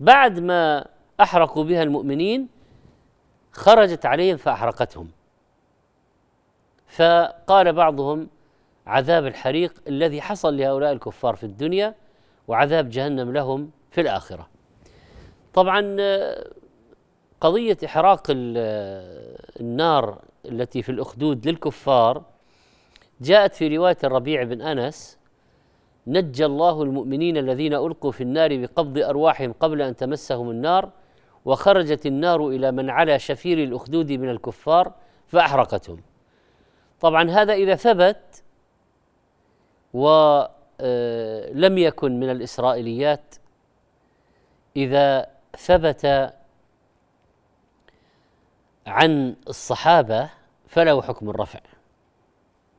بعد 0.01 0.39
ما 0.39 0.87
أحرقوا 1.21 1.65
بها 1.65 1.83
المؤمنين 1.83 2.49
خرجت 3.53 4.07
عليهم 4.07 4.37
فأحرقتهم. 4.37 5.09
فقال 6.87 7.73
بعضهم 7.73 8.29
عذاب 8.87 9.27
الحريق 9.27 9.75
الذي 9.89 10.21
حصل 10.21 10.57
لهؤلاء 10.57 10.93
الكفار 10.93 11.37
في 11.37 11.45
الدنيا 11.45 11.95
وعذاب 12.49 12.91
جهنم 12.91 13.33
لهم 13.33 13.71
في 13.91 14.01
الآخرة. 14.01 14.49
طبعا 15.55 15.97
قضية 17.41 17.77
إحراق 17.85 18.23
النار 19.61 20.19
التي 20.45 20.83
في 20.83 20.93
الأخدود 20.93 21.49
للكفار 21.49 22.23
جاءت 23.21 23.55
في 23.55 23.77
رواية 23.77 23.97
الربيع 24.05 24.43
بن 24.43 24.63
أنس 24.63 25.19
نجى 26.07 26.47
الله 26.47 26.83
المؤمنين 26.83 27.37
الذين 27.37 27.75
ألقوا 27.75 28.13
في 28.13 28.21
النار 28.21 28.57
بقبض 28.57 28.99
أرواحهم 28.99 29.53
قبل 29.53 29.83
أن 29.83 29.97
تمسهم 29.97 30.51
النار 30.51 30.91
وخرجت 31.45 32.07
النار 32.07 32.49
إلى 32.49 32.73
من 32.73 32.91
على 32.91 33.19
شفير 33.19 33.59
الأخدود 33.59 34.13
من 34.13 34.29
الكفار 34.29 34.93
فأحرقتهم. 35.27 36.03
طبعا 37.01 37.31
هذا 37.31 37.53
إذا 37.53 37.75
ثبت 37.75 38.43
ولم 39.95 40.49
آه، 40.81 41.79
يكن 41.79 42.21
من 42.21 42.31
الإسرائيليات 42.31 43.35
إذا 44.77 45.27
ثبت 45.59 46.33
عن 48.87 49.37
الصحابة 49.49 50.31
فله 50.67 51.03
حكم 51.03 51.31
الرفع. 51.31 51.61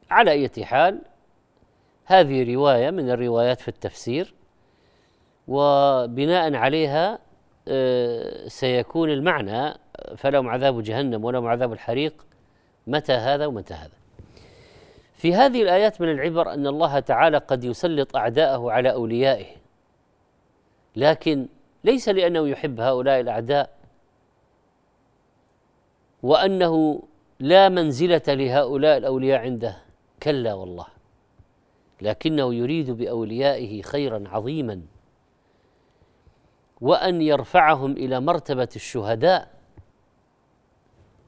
على 0.10 0.32
أي 0.32 0.66
حال 0.66 1.02
هذه 2.06 2.56
رواية 2.56 2.90
من 2.90 3.10
الروايات 3.10 3.62
في 3.62 3.68
التفسير 3.68 4.34
وبناء 5.48 6.56
عليها 6.56 7.20
آه، 7.68 8.48
سيكون 8.48 9.10
المعنى 9.10 9.74
فلهم 10.18 10.50
عذاب 10.50 10.84
جهنم 10.84 11.26
ولهم 11.26 11.48
عذاب 11.48 11.74
الحريق 11.74 12.26
متى 12.88 13.14
هذا 13.14 13.46
ومتى 13.46 13.74
هذا. 13.74 13.92
في 15.16 15.34
هذه 15.34 15.62
الآيات 15.62 16.02
من 16.02 16.12
العبر 16.12 16.54
أن 16.54 16.68
الله 16.68 17.00
تعالى 17.00 17.38
قد 17.38 17.64
يسلط 17.64 18.16
أعداءه 18.16 18.72
على 18.72 18.92
أوليائه. 18.92 19.46
لكن 20.96 21.48
ليس 21.84 22.10
لأنه 22.10 22.48
يحب 22.48 22.80
هؤلاء 22.80 23.20
الأعداء 23.20 23.70
وأنه 26.24 27.04
لا 27.40 27.70
منزلة 27.70 28.22
لهؤلاء 28.28 28.98
الأولياء 28.98 29.40
عنده. 29.42 29.89
كلا 30.24 30.54
والله 30.54 30.88
لكنه 32.02 32.54
يريد 32.54 32.92
بأوليائه 32.92 33.82
خيرا 33.82 34.24
عظيما 34.28 34.82
وأن 36.82 37.22
يرفعهم 37.22 37.92
إلى 37.92 38.20
مرتبة 38.20 38.70
الشهداء 38.76 39.60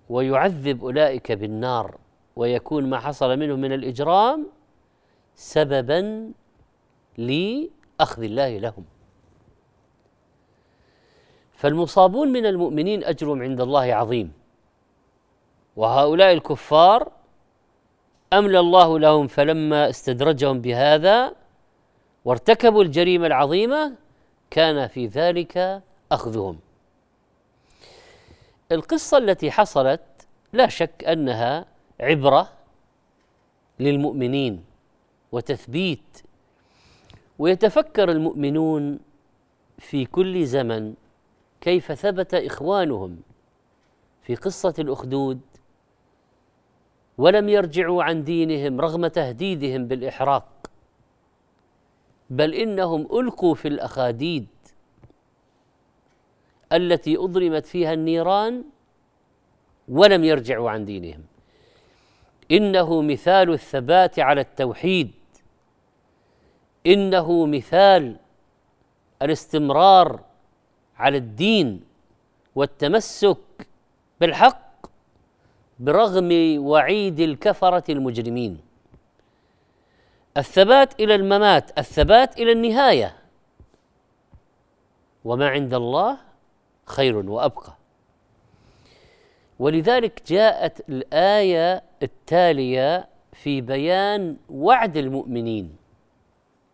ويعذب 0.10 0.84
أولئك 0.84 1.32
بالنار 1.32 1.98
ويكون 2.36 2.90
ما 2.90 3.00
حصل 3.00 3.40
منهم 3.40 3.62
من 3.62 3.72
الإجرام 3.74 4.48
سببا 5.36 6.32
لأخذ 7.18 8.24
الله 8.24 8.58
لهم. 8.58 8.86
فالمصابون 11.54 12.28
من 12.28 12.46
المؤمنين 12.46 13.04
أجرهم 13.04 13.42
عند 13.42 13.62
الله 13.62 13.94
عظيم 13.94 14.34
وهؤلاء 15.76 16.34
الكفار 16.34 17.12
أملى 18.34 18.60
الله 18.60 19.00
لهم 19.00 19.28
فلما 19.28 19.90
استدرجهم 19.90 20.62
بهذا 20.62 21.36
وارتكبوا 22.26 22.84
الجريمة 22.84 23.28
العظيمة 23.28 23.94
كان 24.50 24.88
في 24.88 25.08
ذلك 25.08 25.82
أخذهم. 26.12 26.60
القصة 28.72 29.18
التي 29.18 29.52
حصلت 29.52 30.02
لا 30.54 30.68
شك 30.68 31.04
أنها 31.04 31.66
عبرة 32.00 32.50
للمؤمنين 33.80 34.64
وتثبيت 35.32 36.22
ويتفكر 37.40 38.12
المؤمنون 38.12 39.00
في 39.78 40.06
كل 40.06 40.46
زمن 40.46 40.94
كيف 41.62 41.92
ثبت 41.92 42.34
إخوانهم 42.34 43.22
في 44.22 44.36
قصة 44.36 44.74
الأخدود 44.80 45.42
ولم 47.18 47.50
يرجعوا 47.50 48.04
عن 48.04 48.24
دينهم 48.24 48.82
رغم 48.82 49.08
تهديدهم 49.08 49.88
بالإحراق. 49.88 50.48
بل 52.30 52.54
إنهم 52.54 53.02
ألقوا 53.02 53.56
في 53.56 53.68
الأخاديد 53.68 54.48
التي 56.74 57.18
أضرمت 57.18 57.66
فيها 57.66 57.94
النيران 57.94 58.64
ولم 59.88 60.24
يرجعوا 60.24 60.70
عن 60.70 60.86
دينهم. 60.86 61.24
إنه 62.52 63.02
مثال 63.02 63.50
الثبات 63.50 64.20
على 64.20 64.42
التوحيد. 64.42 65.12
إنه 66.88 67.46
مثال 67.46 68.18
الاستمرار 69.22 70.20
على 70.98 71.18
الدين 71.18 71.84
والتمسك 72.56 73.68
بالحق. 74.22 74.71
برغم 75.82 76.58
وعيد 76.60 77.20
الكفرة 77.20 77.92
المجرمين. 77.92 78.58
الثبات 80.38 81.00
إلى 81.00 81.16
الممات 81.16 81.80
الثبات 81.80 82.38
إلى 82.40 82.52
النهاية. 82.52 83.16
وما 85.26 85.50
عند 85.50 85.74
الله 85.74 86.18
خير 86.86 87.18
وأبقى. 87.18 87.74
ولذلك 89.60 90.22
جاءت 90.28 90.90
الآية 90.90 91.84
التالية 92.04 93.08
في 93.34 93.62
بيان 93.62 94.38
وعد 94.50 94.98
المؤمنين. 94.98 95.76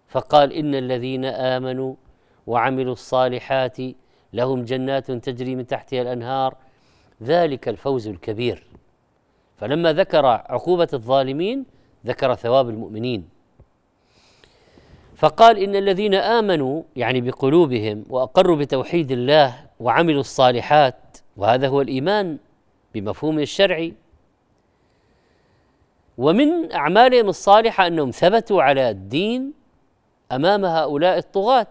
فقال 0.08 0.54
إن 0.54 0.76
الذين 0.76 1.26
آمنوا 1.26 1.96
وعملوا 2.48 2.94
الصالحات 2.94 3.78
لهم 4.34 4.64
جنات 4.64 5.12
تجري 5.12 5.56
من 5.56 5.68
تحتها 5.68 6.02
الأنهار. 6.02 6.56
ذلك 7.24 7.70
الفوز 7.70 8.08
الكبير. 8.08 8.67
فلما 9.58 9.94
ذكر 9.94 10.26
عقوبة 10.26 10.88
الظالمين 10.94 11.66
ذكر 12.06 12.36
ثواب 12.36 12.70
المؤمنين. 12.70 13.30
فقال 15.16 15.58
إن 15.58 15.76
الذين 15.76 16.14
آمنوا 16.14 16.84
يعني 16.96 17.22
بقلوبهم 17.22 18.06
وأقروا 18.10 18.56
بتوحيد 18.56 19.12
الله 19.12 19.66
وعملوا 19.80 20.20
الصالحات 20.20 21.18
وهذا 21.38 21.68
هو 21.68 21.82
الإيمان 21.82 22.38
بمفهوم 22.94 23.40
الشرعي 23.40 23.94
ومن 26.18 26.72
أعمالهم 26.72 27.30
الصالحة 27.30 27.88
أنهم 27.88 28.12
ثبتوا 28.12 28.64
على 28.64 28.90
الدين 28.90 29.54
أمام 30.32 30.66
هؤلاء 30.66 31.18
الطغاة. 31.18 31.68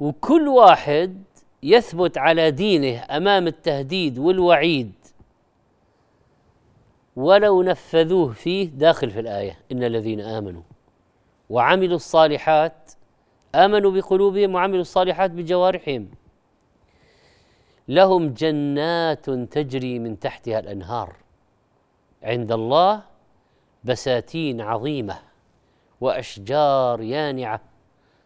وكل 0.00 0.48
واحد 0.48 1.22
يثبت 1.62 2.18
على 2.18 2.50
دينه 2.50 3.04
أمام 3.10 3.46
التهديد 3.46 4.18
والوعيد 4.18 4.92
ولو 7.16 7.62
نفذوه 7.62 8.32
فيه 8.32 8.68
داخل 8.68 9.10
في 9.10 9.20
الآية. 9.20 9.58
إن 9.72 9.84
الذين 9.84 10.20
آمنوا 10.20 10.62
وعملوا 11.50 11.96
الصالحات 11.96 12.92
آمنوا 13.54 13.90
بقلوبهم 13.90 14.54
وعملوا 14.54 14.80
الصالحات 14.80 15.30
بجوارحهم 15.30 16.08
لهم 17.88 18.28
جنات 18.28 19.30
تجري 19.30 19.98
من 19.98 20.18
تحتها 20.18 20.58
الأنهار. 20.58 21.16
عند 22.22 22.52
الله 22.52 23.02
بساتين 23.84 24.60
عظيمة 24.60 25.18
وأشجار 26.00 27.00
يانعة 27.00 27.60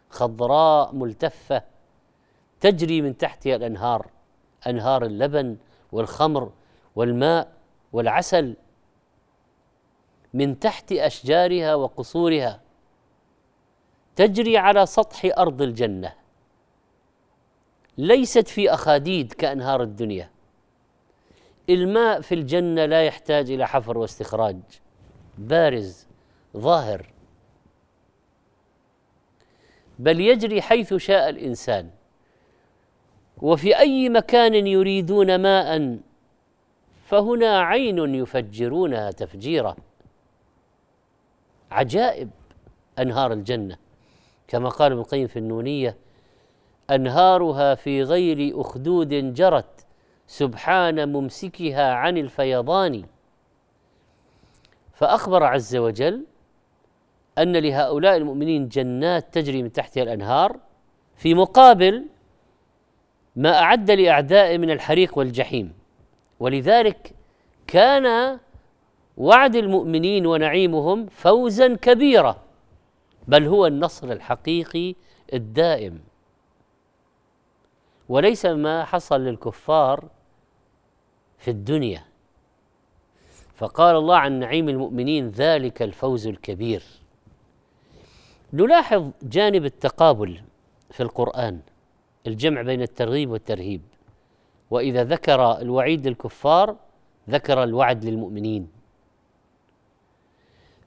خضراء 0.09 0.95
ملتفة 0.95 1.72
تجري 2.63 3.01
من 3.01 3.17
تحتها 3.17 3.55
الأنهار 3.55 4.09
أنهار 4.67 5.05
اللبن 5.05 5.57
والخمر 5.91 6.51
والماء 6.95 7.51
والعسل 7.93 8.55
من 10.33 10.59
تحت 10.59 10.91
أشجارها 10.91 11.75
وقصورها. 11.75 12.61
تجري 14.15 14.57
على 14.57 14.85
سطح 14.85 15.31
أرض 15.37 15.61
الجنة. 15.61 16.13
ليست 17.97 18.47
في 18.47 18.73
أخاديد 18.73 19.33
كأنهار 19.33 19.83
الدنيا. 19.83 20.29
الماء 21.69 22.21
في 22.21 22.35
الجنة 22.35 22.85
لا 22.85 23.03
يحتاج 23.03 23.51
إلى 23.51 23.67
حفر 23.67 23.97
واستخراج. 23.97 24.59
بارز 25.37 26.07
ظاهر. 26.57 27.13
بل 29.99 30.19
يجري 30.19 30.61
حيث 30.61 30.93
شاء 30.93 31.29
الإنسان. 31.29 31.89
وفي 33.43 33.79
أي 33.79 34.09
مكان 34.09 34.67
يريدون 34.67 35.35
ماء 35.35 35.99
فهنا 37.05 37.59
عين 37.61 38.15
يفجرونها 38.15 39.11
تفجيرا. 39.11 39.75
عجائب 41.71 42.29
أنهار 42.99 43.33
الجنة. 43.33 43.77
كما 44.47 44.69
قال 44.69 44.91
ابن 44.91 45.01
القيم 45.01 45.27
في 45.27 45.39
النونية 45.39 45.97
أنهارها 46.91 47.75
في 47.75 48.03
غير 48.03 48.61
أخدود 48.61 49.33
جرت 49.33 49.85
سبحان 50.27 51.13
ممسكها 51.13 51.93
عن 51.93 52.17
الفيضان. 52.17 53.03
فأخبر 54.93 55.43
عز 55.43 55.75
وجل 55.75 56.25
أن 57.37 57.57
لهؤلاء 57.57 58.17
المؤمنين 58.17 58.67
جنات 58.67 59.33
تجري 59.33 59.63
من 59.63 59.71
تحتها 59.71 60.03
الأنهار 60.03 60.59
في 61.15 61.33
مقابل 61.33 62.05
ما 63.35 63.59
أعد 63.59 63.91
لاعدائه 63.91 64.57
من 64.57 64.71
الحريق 64.71 65.17
والجحيم. 65.17 65.73
ولذلك 66.39 67.13
كان 67.67 68.39
وعد 69.17 69.55
المؤمنين 69.55 70.25
ونعيمهم 70.25 71.07
فوزا 71.07 71.75
كبيرا 71.75 72.43
بل 73.27 73.47
هو 73.47 73.67
النصر 73.67 74.11
الحقيقي 74.11 74.95
الدائم. 75.33 75.99
وليس 78.09 78.45
ما 78.45 78.85
حصل 78.85 79.21
للكفار 79.21 80.09
في 81.37 81.51
الدنيا. 81.51 82.03
فقال 83.55 83.95
الله 83.95 84.17
عن 84.17 84.39
نعيم 84.39 84.69
المؤمنين 84.69 85.29
ذلك 85.29 85.81
الفوز 85.81 86.27
الكبير. 86.27 86.83
نلاحظ 88.53 89.09
جانب 89.23 89.65
التقابل 89.65 90.41
في 90.91 91.03
القرآن. 91.03 91.59
الجمع 92.27 92.61
بين 92.61 92.81
الترغيب 92.81 93.29
والترهيب. 93.29 93.81
وإذا 94.71 95.03
ذكر 95.03 95.61
الوعيد 95.61 96.07
للكفار 96.07 96.75
ذكر 97.29 97.63
الوعد 97.63 98.05
للمؤمنين. 98.05 98.67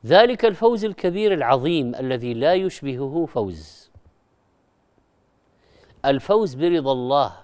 ذلك 0.06 0.44
الفوز 0.44 0.84
الكبير 0.84 1.34
العظيم 1.34 1.94
الذي 1.94 2.34
لا 2.34 2.54
يشبهه 2.54 3.26
فوز. 3.26 3.90
الفوز 6.04 6.54
برضا 6.54 6.92
الله 6.92 7.36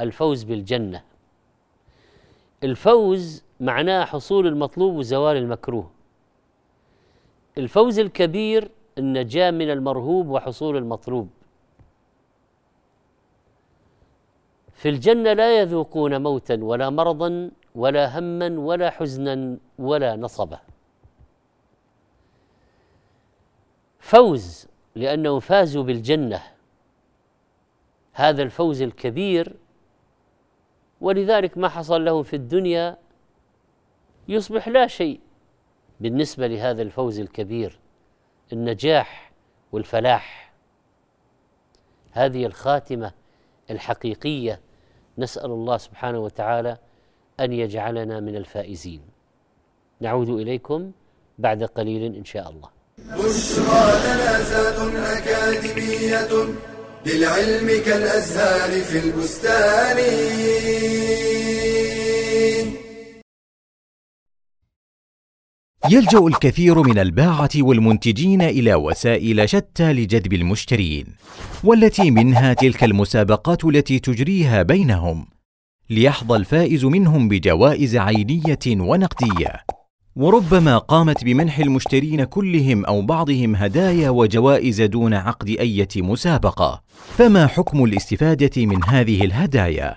الفوز 0.00 0.42
بالجنة. 0.42 1.02
الفوز 2.64 3.44
معناه 3.60 4.04
حصول 4.04 4.46
المطلوب 4.46 4.94
وزوال 4.94 5.36
المكروه. 5.36 5.90
الفوز 7.58 7.98
الكبير 7.98 8.70
النجاة 8.98 9.50
من 9.50 9.70
المرهوب 9.70 10.28
وحصول 10.28 10.76
المطلوب. 10.76 11.28
في 14.78 14.88
الجنة 14.88 15.32
لا 15.32 15.60
يذوقون 15.60 16.22
موتا 16.22 16.58
ولا 16.62 16.90
مرضا 16.90 17.50
ولا 17.74 18.18
هما 18.18 18.58
ولا 18.58 18.90
حزنا 18.90 19.58
ولا 19.78 20.16
نصبا. 20.16 20.60
فوز 23.98 24.66
لانهم 24.94 25.40
فازوا 25.40 25.82
بالجنة. 25.82 26.42
هذا 28.12 28.42
الفوز 28.42 28.82
الكبير 28.82 29.56
ولذلك 31.00 31.58
ما 31.58 31.68
حصل 31.68 32.04
لهم 32.04 32.22
في 32.22 32.36
الدنيا 32.36 32.98
يصبح 34.28 34.68
لا 34.68 34.86
شيء. 34.86 35.20
بالنسبة 36.00 36.46
لهذا 36.46 36.82
الفوز 36.82 37.20
الكبير 37.20 37.78
النجاح 38.52 39.32
والفلاح. 39.72 40.52
هذه 42.12 42.46
الخاتمة 42.46 43.12
الحقيقية 43.70 44.67
نسأل 45.18 45.50
الله 45.50 45.76
سبحانه 45.76 46.18
وتعالى 46.18 46.76
أن 47.40 47.52
يجعلنا 47.52 48.20
من 48.20 48.36
الفائزين. 48.36 49.00
نعود 50.00 50.28
إليكم 50.28 50.92
بعد 51.38 51.62
قليل 51.64 52.14
إن 52.14 52.24
شاء 52.24 52.50
الله. 52.50 52.68
بشرى 52.98 53.84
لنا 54.04 55.18
أكاديمية 55.18 56.32
للعلم 57.06 57.68
كالأزهار 57.86 58.80
في 58.80 58.98
البستان. 58.98 59.98
يلجأ 65.90 66.18
الكثير 66.18 66.82
من 66.82 66.98
الباعة 66.98 67.50
والمنتجين 67.56 68.42
إلى 68.42 68.74
وسائل 68.74 69.48
شتى 69.48 69.92
لجذب 69.92 70.32
المشترين 70.32 71.06
والتي 71.64 72.10
منها 72.10 72.52
تلك 72.52 72.84
المسابقات 72.84 73.64
التي 73.64 73.98
تجريها 73.98 74.62
بينهم 74.62 75.26
ليحظى 75.90 76.36
الفائز 76.36 76.84
منهم 76.84 77.28
بجوائز 77.28 77.96
عينية 77.96 78.58
ونقدية. 78.66 79.64
وربما 80.16 80.78
قامت 80.78 81.24
بمنح 81.24 81.58
المشترين 81.58 82.24
كلهم 82.24 82.84
أو 82.84 83.02
بعضهم 83.02 83.56
هدايا 83.56 84.10
وجوائز 84.10 84.82
دون 84.82 85.14
عقد 85.14 85.48
إيه 85.48 85.88
مسابقة. 85.96 86.82
فما 87.16 87.46
حكم 87.46 87.84
الاستفادة 87.84 88.66
من 88.66 88.84
هذه 88.84 89.24
الهدايا؟ 89.24 89.96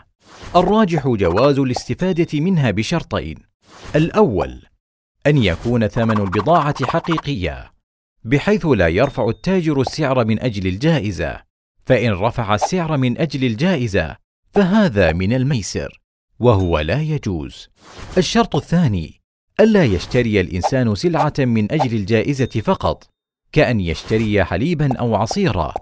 الراجح 0.55 1.07
جواز 1.07 1.59
الاستفادة 1.59 2.39
منها 2.39 2.71
بشرطين. 2.71 3.35
الأول 3.95 4.70
أن 5.27 5.37
يكون 5.37 5.87
ثمن 5.87 6.17
البضاعة 6.17 6.85
حقيقية 6.85 7.71
بحيث 8.23 8.65
لا 8.65 8.87
يرفع 8.87 9.29
التاجر 9.29 9.81
السعر 9.81 10.25
من 10.25 10.39
أجل 10.39 10.67
الجائزة. 10.67 11.41
فإن 11.85 12.11
رفع 12.11 12.55
السعر 12.55 12.97
من 12.97 13.17
أجل 13.17 13.43
الجائزة 13.43 14.15
فهذا 14.51 15.13
من 15.13 15.33
الميسر 15.33 16.01
وهو 16.39 16.79
لا 16.79 17.01
يجوز. 17.01 17.69
الشرط 18.17 18.55
الثاني 18.55 19.21
ألا 19.59 19.83
يشتري 19.83 20.41
الإنسان 20.41 20.95
سلعة 20.95 21.33
من 21.39 21.71
أجل 21.71 21.97
الجائزة 21.97 22.45
فقط 22.45 23.09
كأن 23.51 23.79
يشتري 23.79 24.43
حليبا 24.43 24.97
أو 24.97 25.15
عصيرا 25.15 25.73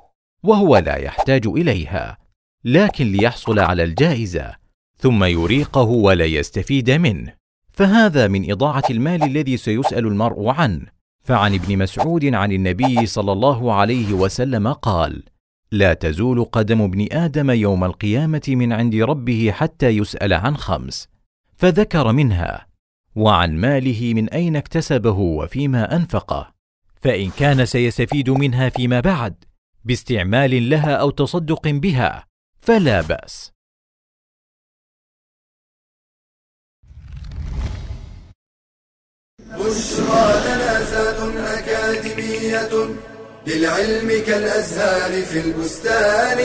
وهو 0.43 0.77
لا 0.77 0.95
يحتاج 0.95 1.47
إليها 1.47 2.17
لكن 2.65 3.11
ليحصل 3.11 3.59
على 3.59 3.83
الجائزة 3.83 4.55
ثم 4.97 5.23
يريقه 5.23 5.81
ولا 5.81 6.25
يستفيد 6.25 6.91
منه. 6.91 7.33
فهذا 7.79 8.27
من 8.27 8.51
إضاعة 8.51 8.83
المال 8.89 9.23
الذي 9.23 9.57
سيسأل 9.57 10.07
المرء 10.07 10.47
عنه. 10.47 10.85
فعن 11.23 11.53
ابن 11.53 11.77
مسعود 11.77 12.25
عن 12.25 12.51
النبي 12.51 13.05
صلى 13.05 13.31
الله 13.31 13.73
عليه 13.73 14.13
وسلم 14.13 14.67
قال 14.67 15.23
لا 15.71 15.93
تزول 15.93 16.43
قدم 16.43 16.81
ابن 16.81 17.07
آدم 17.11 17.51
يوم 17.51 17.83
القيامة 17.83 18.41
من 18.47 18.73
عند 18.73 18.95
ربه 18.95 19.51
حتى 19.51 19.89
يسأل 19.89 20.33
عن 20.33 20.57
خمس 20.57 21.09
فذكر 21.55 22.11
منها 22.11 22.67
وعن 23.15 23.57
ماله 23.57 24.13
من 24.13 24.29
أين 24.29 24.55
اكتسبه 24.55 25.19
وفيما 25.19 25.95
أنفقه 25.95 26.51
فإن 27.01 27.29
كان 27.29 27.65
سيستفيد 27.65 28.29
منها 28.29 28.69
فيما 28.69 28.99
بعد 28.99 29.35
باستعمال 29.85 30.69
لها 30.69 30.93
أو 30.95 31.09
تصدق 31.09 31.67
بها. 31.67 32.25
فلا 32.61 33.01
بأس. 33.01 33.51
بشرى 39.57 40.25
لنا 40.45 40.79
زاد 40.83 41.35
أكاديمية 41.37 42.69
للعلم 43.47 44.25
كالأزهار 44.25 45.21
في 45.21 45.39
البستان. 45.39 46.39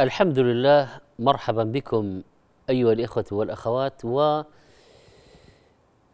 الحمد 0.00 0.38
لله 0.38 0.88
مرحبا 1.18 1.64
بكم 1.64 2.22
أيها 2.70 2.92
الإخوة 2.92 3.24
والأخوات 3.32 4.04
و 4.04 4.42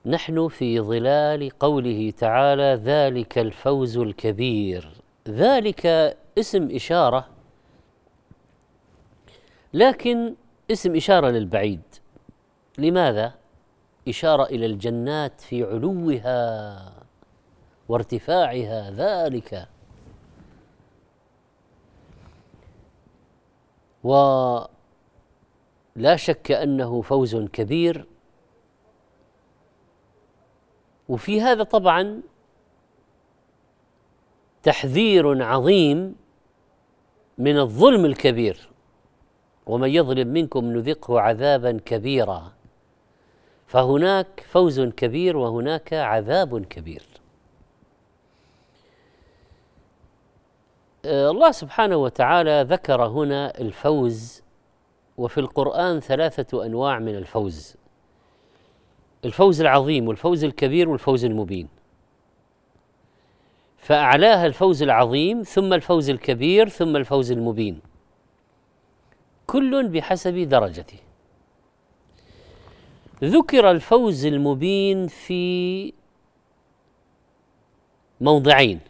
نحن 0.07 0.49
في 0.49 0.81
ظلال 0.81 1.51
قوله 1.59 2.12
تعالى 2.19 2.81
ذلك 2.85 3.38
الفوز 3.38 3.99
الكبير 3.99 4.90
ذلك 5.29 5.87
اسم 6.38 6.69
إشارة 6.75 7.29
لكن 9.75 10.35
اسم 10.71 10.97
إشارة 10.97 11.29
للبعيد. 11.29 11.83
لماذا؟ 12.79 13.44
إشارة 14.09 14.45
إلى 14.45 14.67
الجنات 14.67 15.40
في 15.40 15.64
علوها 15.64 16.93
وارتفاعها 17.88 18.90
ذلك. 18.90 19.69
ولا 24.05 24.69
شك 26.17 26.51
أنه 26.51 27.03
فوز 27.03 27.37
كبير. 27.37 28.07
وفي 31.09 31.40
هذا 31.40 31.62
طبعا 31.62 32.23
تحذير 34.62 35.43
عظيم 35.43 36.17
من 37.38 37.59
الظلم 37.59 38.05
الكبير. 38.05 38.69
ومن 39.67 39.88
يظلم 39.88 40.29
منكم 40.29 40.64
نذقه 40.64 41.21
عذابا 41.21 41.81
كبيرا. 41.87 42.53
فهناك 43.75 44.45
فوز 44.51 44.81
كبير 44.81 45.37
وهناك 45.37 45.93
عذاب 45.93 46.65
كبير. 46.65 47.03
آه، 51.05 51.31
الله 51.31 51.51
سبحانه 51.51 51.97
وتعالى 51.97 52.67
ذكر 52.69 53.07
هنا 53.07 53.61
الفوز 53.61 54.43
وفي 55.17 55.39
القرآن 55.39 56.01
ثلاثة 56.01 56.67
أنواع 56.67 56.99
من 56.99 57.17
الفوز. 57.17 57.77
الفوز 59.25 59.61
العظيم 59.61 60.09
والفوز 60.09 60.45
الكبير 60.45 60.89
والفوز 60.89 61.25
المبين. 61.25 61.69
فأعلاها 63.79 64.47
الفوز 64.47 64.83
العظيم 64.83 65.43
ثم 65.43 65.73
الفوز 65.73 66.11
الكبير 66.11 66.69
ثم 66.69 66.97
الفوز 66.97 67.33
المبين. 67.33 67.81
كل 69.47 69.89
بحسب 69.89 70.35
درجته. 70.35 70.99
ذكر 73.25 73.71
الفوز 73.71 74.27
المبين 74.27 75.07
في 75.07 75.93
موضعين. 78.21 78.81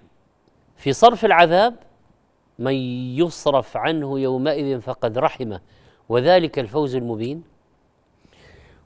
في 0.76 0.92
صرف 0.92 1.24
العذاب 1.24 1.74
من 2.58 2.74
يصرف 3.18 3.76
عنه 3.76 4.20
يومئذ 4.20 4.80
فقد 4.80 5.18
رحمه 5.18 5.60
وذلك 6.08 6.58
الفوز 6.58 6.96
المبين. 6.96 7.42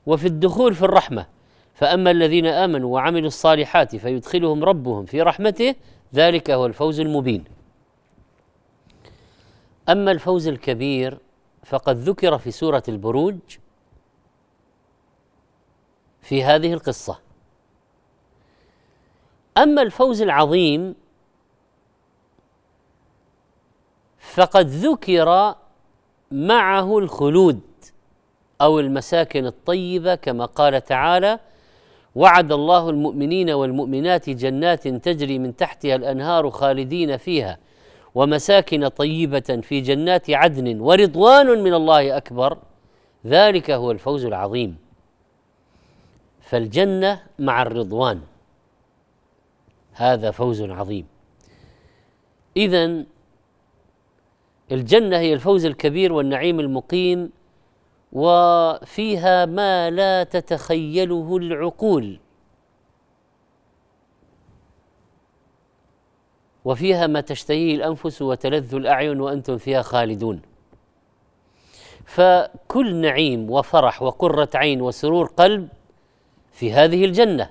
وفي 0.06 0.26
الدخول 0.26 0.74
في 0.74 0.82
الرحمة 0.82 1.26
فأما 1.74 2.10
الذين 2.10 2.46
آمنوا 2.46 2.94
وعملوا 2.94 3.26
الصالحات 3.26 3.96
فيدخلهم 3.96 4.64
ربهم 4.64 5.04
في 5.04 5.22
رحمته 5.22 5.74
ذلك 6.14 6.50
هو 6.50 6.66
الفوز 6.66 7.00
المبين. 7.00 7.44
أما 9.88 10.10
الفوز 10.10 10.48
الكبير 10.48 11.18
فقد 11.64 11.96
ذكر 11.96 12.38
في 12.38 12.50
سورة 12.50 12.82
البروج 12.88 13.36
في 16.28 16.44
هذه 16.44 16.72
القصة. 16.72 17.18
أما 19.58 19.82
الفوز 19.82 20.22
العظيم 20.22 20.94
فقد 24.18 24.66
ذكر 24.66 25.54
معه 26.30 26.98
الخلود 26.98 27.60
أو 28.60 28.80
المساكن 28.80 29.46
الطيبة 29.46 30.14
كما 30.14 30.44
قال 30.44 30.84
تعالى 30.84 31.38
وعد 32.14 32.52
الله 32.52 32.90
المؤمنين 32.90 33.50
والمؤمنات 33.50 34.30
جنات 34.30 34.88
تجري 34.88 35.38
من 35.38 35.56
تحتها 35.56 35.96
الأنهار 35.96 36.50
خالدين 36.50 37.16
فيها 37.16 37.58
ومساكن 38.14 38.88
طيبة 38.88 39.60
في 39.62 39.80
جنات 39.80 40.30
عدن 40.30 40.80
ورضوان 40.80 41.62
من 41.62 41.74
الله 41.74 42.16
أكبر. 42.16 42.58
ذلك 43.26 43.70
هو 43.70 43.90
الفوز 43.90 44.24
العظيم. 44.24 44.87
فالجنة 46.48 47.22
مع 47.38 47.62
الرضوان. 47.62 48.20
هذا 49.92 50.30
فوز 50.30 50.62
عظيم. 50.62 51.06
اذا 52.56 53.04
الجنة 54.72 55.16
هي 55.16 55.34
الفوز 55.34 55.64
الكبير 55.64 56.12
والنعيم 56.12 56.60
المقيم 56.60 57.30
وفيها 58.12 59.46
ما 59.46 59.90
لا 59.90 60.24
تتخيله 60.24 61.36
العقول. 61.36 62.20
وفيها 66.64 67.06
ما 67.06 67.20
تشتهيه 67.20 67.74
الأنفس 67.74 68.22
وتلذ 68.22 68.74
الأعين 68.74 69.20
وأنتم 69.20 69.58
فيها 69.58 69.82
خالدون. 69.82 70.42
فكل 72.04 72.94
نعيم 72.94 73.50
وفرح 73.50 74.02
وقرة 74.02 74.50
عين 74.54 74.82
وسرور 74.82 75.26
قلب 75.26 75.68
في 76.58 76.72
هذه 76.72 77.04
الجنة. 77.04 77.50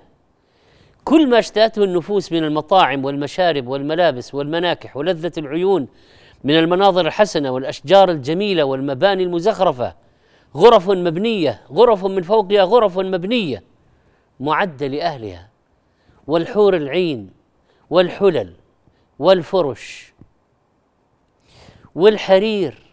كل 1.04 1.30
ما 1.30 1.40
اشتهته 1.40 1.84
النفوس 1.84 2.32
من 2.32 2.44
المطاعم 2.44 3.06
والمشارب 3.06 3.68
والملابس 3.68 4.36
والمناكح 4.36 4.98
ولذة 4.98 5.32
العيون 5.38 5.88
من 6.44 6.60
المناظر 6.60 7.08
الحسنة 7.08 7.52
والأشجار 7.52 8.12
الجميلة 8.12 8.64
والمباني 8.64 9.24
المزخرفة 9.24 9.96
غرف 10.56 10.90
مبنية 10.90 11.62
غرف 11.72 12.06
من 12.06 12.22
فوقها 12.22 12.64
غرف 12.64 13.00
مبنية 13.00 13.64
معدة 14.40 14.88
لأهلها 14.88 15.50
والحور 16.28 16.76
العين 16.76 17.30
والحلل 17.90 18.54
والفرش 19.20 20.14
والحرير. 21.96 22.84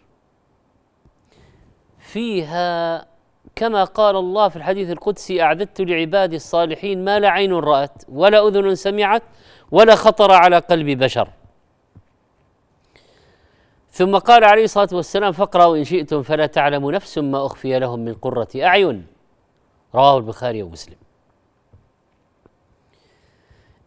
فيها 1.99 3.14
كما 3.55 3.83
قال 3.83 4.15
الله 4.15 4.49
في 4.49 4.55
الحديث 4.55 4.89
القدسي 4.89 5.41
أعددت 5.41 5.81
لعبادي 5.81 6.35
الصالحين 6.35 7.05
ما 7.05 7.19
لا 7.19 7.29
عين 7.29 7.53
رأت 7.53 8.03
ولا 8.09 8.47
أذن 8.47 8.75
سمعت 8.75 9.23
ولا 9.71 9.95
خطر 9.95 10.31
على 10.31 10.59
قلب 10.59 11.03
بشر. 11.03 11.29
ثم 13.91 14.17
قال 14.17 14.43
عليه 14.43 14.63
الصلاة 14.63 14.89
والسلام 14.91 15.31
فاقرأوا 15.31 15.77
إن 15.77 15.83
شئتم 15.83 16.23
فلا 16.23 16.45
تعلم 16.45 16.91
نفس 16.91 17.17
ما 17.17 17.45
أخفي 17.45 17.79
لهم 17.79 17.99
من 17.99 18.13
قرة 18.13 18.47
أعين. 18.55 19.07
رواه 19.95 20.17
البخاري 20.17 20.63
ومسلم. 20.63 20.97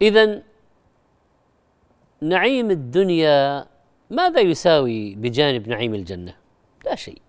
اذا 0.02 0.42
نعيم 2.20 2.70
الدنيا 2.70 3.66
ماذا 4.10 4.40
يساوي 4.40 5.14
بجانب 5.14 5.68
نعيم 5.68 5.94
الجنة؟ 5.94 6.34
لا 6.84 6.94
شيء 6.94 7.22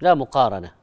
لا 0.00 0.14
مقارنة. 0.14 0.75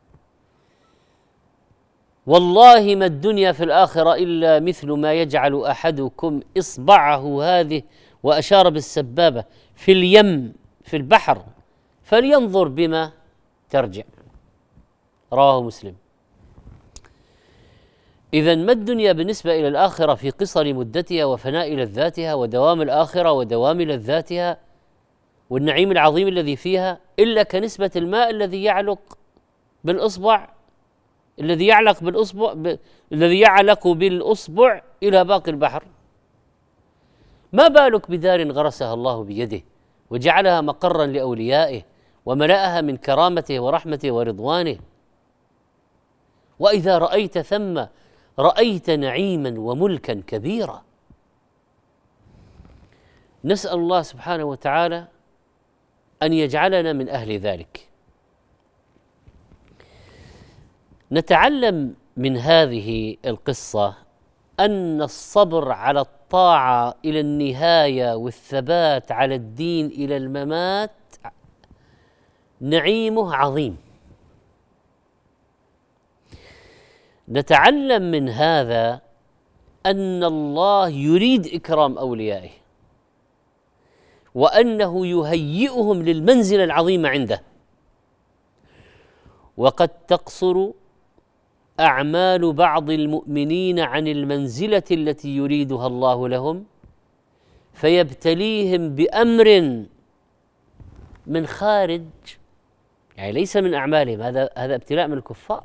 والله 2.28 2.96
ما 2.96 3.06
الدنيا 3.06 3.52
في 3.52 3.64
الآخرة 3.64 4.16
إلا 4.16 4.60
مثل 4.60 4.92
ما 4.92 5.14
يجعل 5.14 5.64
أحدكم 5.66 6.40
إصبعه 6.58 7.44
هذه 7.44 7.82
وأشار 8.24 8.70
بالسبابة 8.70 9.44
في 9.76 9.92
اليم 9.92 10.54
في 10.84 10.98
البحر 10.98 11.46
فلينظر 12.04 12.68
بما 12.68 13.12
ترجع. 13.70 14.04
رواه 15.34 15.62
مسلم. 15.64 15.96
إذا 18.34 18.56
ما 18.56 18.72
الدنيا 18.72 19.12
بالنسبة 19.12 19.60
إلى 19.60 19.68
الآخرة 19.68 20.14
في 20.14 20.30
قصر 20.30 20.74
مدتها 20.74 21.26
وفناء 21.26 21.76
لذاتها 21.76 22.34
ودوام 22.34 22.82
الآخرة 22.82 23.32
ودوام 23.32 23.82
لذاتها 23.82 24.58
والنعيم 25.50 25.92
العظيم 25.92 26.28
الذي 26.28 26.56
فيها 26.56 27.00
إلا 27.20 27.44
كنسبة 27.44 27.92
الماء 27.96 28.30
الذي 28.30 28.64
يعلق 28.64 29.18
بالإصبع؟ 29.84 30.53
الذي 31.40 31.66
يعلق 31.66 32.04
بالإصبع 32.04 32.54
ب... 32.54 32.80
الذي 33.12 33.40
يعلق 33.40 33.88
بالإصبع 33.88 34.82
إلى 35.04 35.26
باقي 35.26 35.52
البحر. 35.52 35.84
ما 37.54 37.68
بالك 37.68 38.12
بدار 38.12 38.52
غرسها 38.52 38.94
الله 38.94 39.24
بيده 39.24 39.62
وجعلها 40.10 40.62
مقرا 40.62 41.06
لأوليائه 41.06 41.82
وملأها 42.26 42.82
من 42.82 42.98
كرامته 42.98 43.60
ورحمته 43.60 44.12
ورضوانه؟ 44.12 44.78
وإذا 46.60 46.98
رأيت 46.98 47.40
ثم 47.40 47.86
رأيت 48.40 48.90
نعيما 48.90 49.60
وملكا 49.60 50.24
كبيرا. 50.28 50.84
نسأل 53.46 53.80
الله 53.80 54.02
سبحانه 54.02 54.44
وتعالى 54.44 55.08
أن 56.24 56.34
يجعلنا 56.34 56.94
من 56.94 57.10
أهل 57.10 57.40
ذلك. 57.40 57.90
نتعلم 61.14 61.96
من 62.18 62.38
هذه 62.38 63.18
القصة 63.26 63.96
أن 64.60 65.02
الصبر 65.02 65.72
على 65.72 66.02
الطاعة 66.02 66.96
إلى 67.06 67.20
النهاية 67.20 68.16
والثبات 68.16 69.12
على 69.12 69.36
الدين 69.36 69.86
إلى 69.86 70.18
الممات 70.18 70.92
نعيمه 72.62 73.36
عظيم. 73.36 73.78
نتعلم 77.30 78.12
من 78.12 78.30
هذا 78.30 79.02
أن 79.86 80.24
الله 80.24 80.90
يريد 80.90 81.48
إكرام 81.54 81.98
أوليائه 81.98 82.52
وأنه 84.36 85.08
يهيئهم 85.08 86.04
للمنزلة 86.04 86.64
العظيمة 86.64 87.10
عنده. 87.10 87.42
وقد 89.58 89.90
تقصر 89.90 90.72
أعمال 91.84 92.54
بعض 92.54 92.90
المؤمنين 92.90 93.80
عن 93.80 94.08
المنزلة 94.08 94.84
التي 94.92 95.36
يريدها 95.36 95.88
الله 95.88 96.30
لهم 96.30 96.66
فيبتليهم 97.74 98.96
بأمر 98.96 99.48
من 101.28 101.48
خارج 101.48 102.04
يعني 103.18 103.32
ليس 103.32 103.58
من 103.58 103.74
أعمالهم 103.74 104.22
هذا 104.22 104.50
هذا 104.58 104.76
ابتلاء 104.76 105.08
من 105.08 105.18
الكفار 105.18 105.64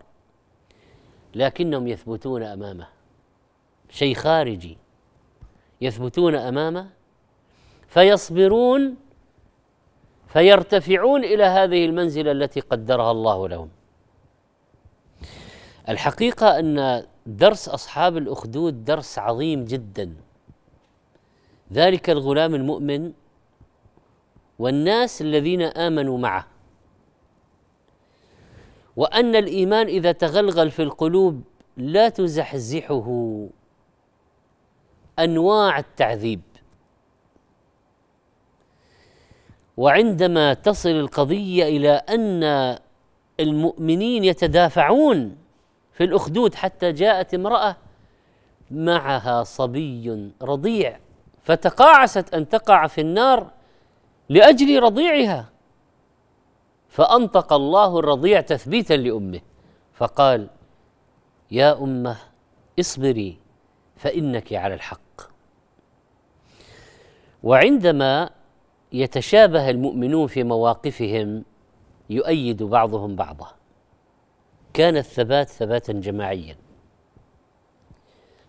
لكنهم 1.35 1.89
يثبتون 1.89 2.43
أمامه 2.43 2.87
شيء 3.91 4.15
خارجي 4.15 4.79
يثبتون 5.81 6.35
أمامه 6.35 6.87
فيصبرون 7.89 8.97
فيرتفعون 10.29 11.25
إلى 11.25 11.45
هذه 11.45 11.85
المنزلة 11.85 12.33
التي 12.33 12.61
قدرها 12.61 13.11
الله 13.11 13.49
لهم. 13.49 13.69
الحقيقة 15.89 16.59
أن 16.59 17.07
درس 17.27 17.69
أصحاب 17.69 18.17
الأخدود 18.17 18.85
درس 18.85 19.19
عظيم 19.19 19.65
جدا. 19.65 20.15
ذلك 21.73 22.11
الغلام 22.11 22.55
المؤمن 22.55 23.13
والناس 24.59 25.23
الذين 25.23 25.63
آمنوا 25.63 26.19
معه. 26.19 26.47
وأن 28.97 29.37
الإيمان 29.37 29.87
إذا 29.87 30.13
تغلغل 30.13 30.71
في 30.71 30.83
القلوب 30.83 31.43
لا 31.77 32.09
تزحزحه 32.09 33.09
أنواع 35.19 35.79
التعذيب. 35.79 36.41
وعندما 39.77 40.55
تصل 40.55 40.89
القضية 40.89 41.65
إلى 41.65 41.91
أن 41.91 42.43
المؤمنين 43.41 44.25
يتدافعون 44.25 45.37
في 45.99 46.05
الأخدود 46.05 46.55
حتى 46.55 46.93
جاءت 46.93 47.35
امرأة 47.35 47.77
معها 48.71 49.43
صبي 49.43 50.33
رضيع 50.43 50.99
فتقاعست 51.43 52.35
أن 52.35 52.49
تقع 52.49 52.87
في 52.87 53.01
النار 53.01 53.51
لأجل 54.29 54.83
رضيعها. 54.83 55.49
فأنطق 56.89 57.53
الله 57.53 57.99
الرضيع 57.99 58.41
تثبيتا 58.41 58.95
لأمه 58.95 59.41
فقال 59.95 60.49
يا 61.51 61.83
أمة 61.83 62.17
اصبري 62.81 63.39
فإنك 63.97 64.53
على 64.53 64.75
الحق. 64.75 65.21
وعندما 67.43 68.31
يتشابه 68.93 69.71
المؤمنون 69.71 70.27
في 70.27 70.45
مواقفهم 70.45 71.45
يؤيد 72.11 72.63
بعضهم 72.63 73.17
بعضا. 73.17 73.58
كان 74.79 74.97
الثبات 74.97 75.49
ثباتا 75.49 75.93
جماعيا. 75.93 76.57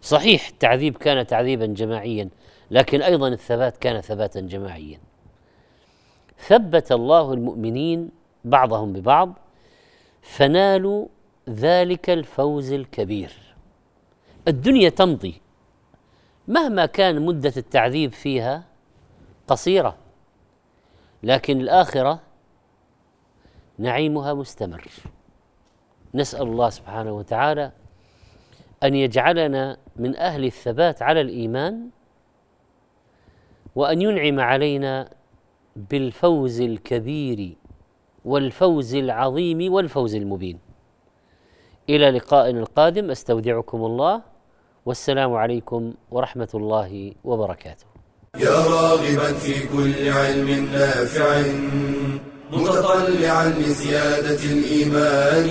صحيح 0.02 0.48
التعذيب 0.48 0.98
كان 0.98 1.28
تعذيبا 1.28 1.66
جماعيا 1.66 2.30
لكن 2.72 3.02
أيضا 3.02 3.28
الثبات 3.28 3.78
كان 3.78 4.02
ثباتا 4.02 4.40
جماعيا. 4.40 5.00
ثبت 6.38 6.92
الله 6.92 7.34
المؤمنين 7.34 8.10
بعضهم 8.46 8.94
ببعض 8.94 9.34
فنالوا 10.22 11.08
ذلك 11.50 12.10
الفوز 12.10 12.72
الكبير. 12.74 13.34
الدنيا 14.48 14.90
تمضي. 14.90 15.42
مهما 16.48 16.86
كان 16.86 17.26
مدة 17.26 17.54
التعذيب 17.58 18.14
فيها 18.14 18.64
قصيرة 19.48 19.98
لكن 21.24 21.62
الآخرة 21.62 22.20
نعيمها 23.78 24.34
مستمر. 24.34 24.88
نسأل 26.14 26.42
الله 26.42 26.70
سبحانه 26.70 27.12
وتعالى 27.12 27.72
أن 28.84 28.96
يجعلنا 28.96 29.78
من 29.96 30.16
أهل 30.16 30.46
الثبات 30.46 31.02
على 31.02 31.22
الإيمان 31.22 31.90
وأن 33.76 34.02
ينعم 34.02 34.40
علينا 34.40 35.10
بالفوز 35.76 36.62
الكبير 36.62 37.56
والفوز 38.26 38.96
العظيم 38.96 39.74
والفوز 39.74 40.16
المبين. 40.16 40.60
إلى 41.90 42.12
لقاء 42.12 42.50
القادم. 42.50 43.12
أستودعكم 43.12 43.86
الله. 43.86 44.22
والسلام 44.86 45.34
عليكم 45.34 45.94
ورحمة 46.12 46.50
الله 46.54 47.14
وبركاته. 47.24 47.86
يا 48.38 48.50
راغبا 48.50 49.34
في 49.34 49.68
كل 49.68 50.10
علم 50.10 50.70
نافع. 50.74 51.42
متطلعا 52.52 53.54
لزيادة 53.60 54.44
الإيمان 54.44 55.50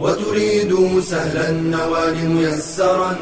وتريد 0.00 1.00
سهلا 1.00 1.48
النوال 1.48 2.28
ميسرا 2.28 3.16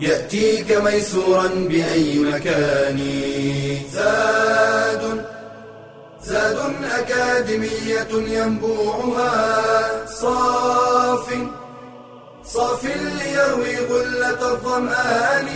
يأتيك 0.00 0.72
ميسورا 0.72 1.46
بأي 1.46 2.18
مكان. 2.18 3.00
زاد 3.92 5.24
زاد 6.24 6.58
أكاديمية 6.98 8.12
ينبوعها 8.12 10.06
صاف 10.06 11.26
صاف 12.44 12.84
ليروي 12.84 13.76
غلة 13.76 14.52
الظمآن. 14.52 15.48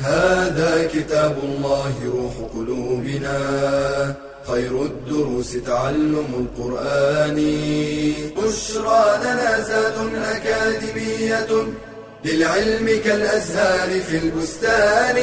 هذا 0.00 0.88
كتاب 0.94 1.38
الله 1.42 1.94
روح 2.14 2.34
قلوبنا. 2.54 4.27
خير 4.48 4.82
الدروس 4.82 5.52
تعلم 5.66 6.48
القرآن. 6.58 7.36
بشرى 8.36 9.18
لنا 9.20 9.60
زاد 9.60 10.14
أكاديمية 10.14 11.66
للعلم 12.24 13.00
كالأزهار 13.04 14.00
في 14.00 14.16
البستان. 14.18 15.16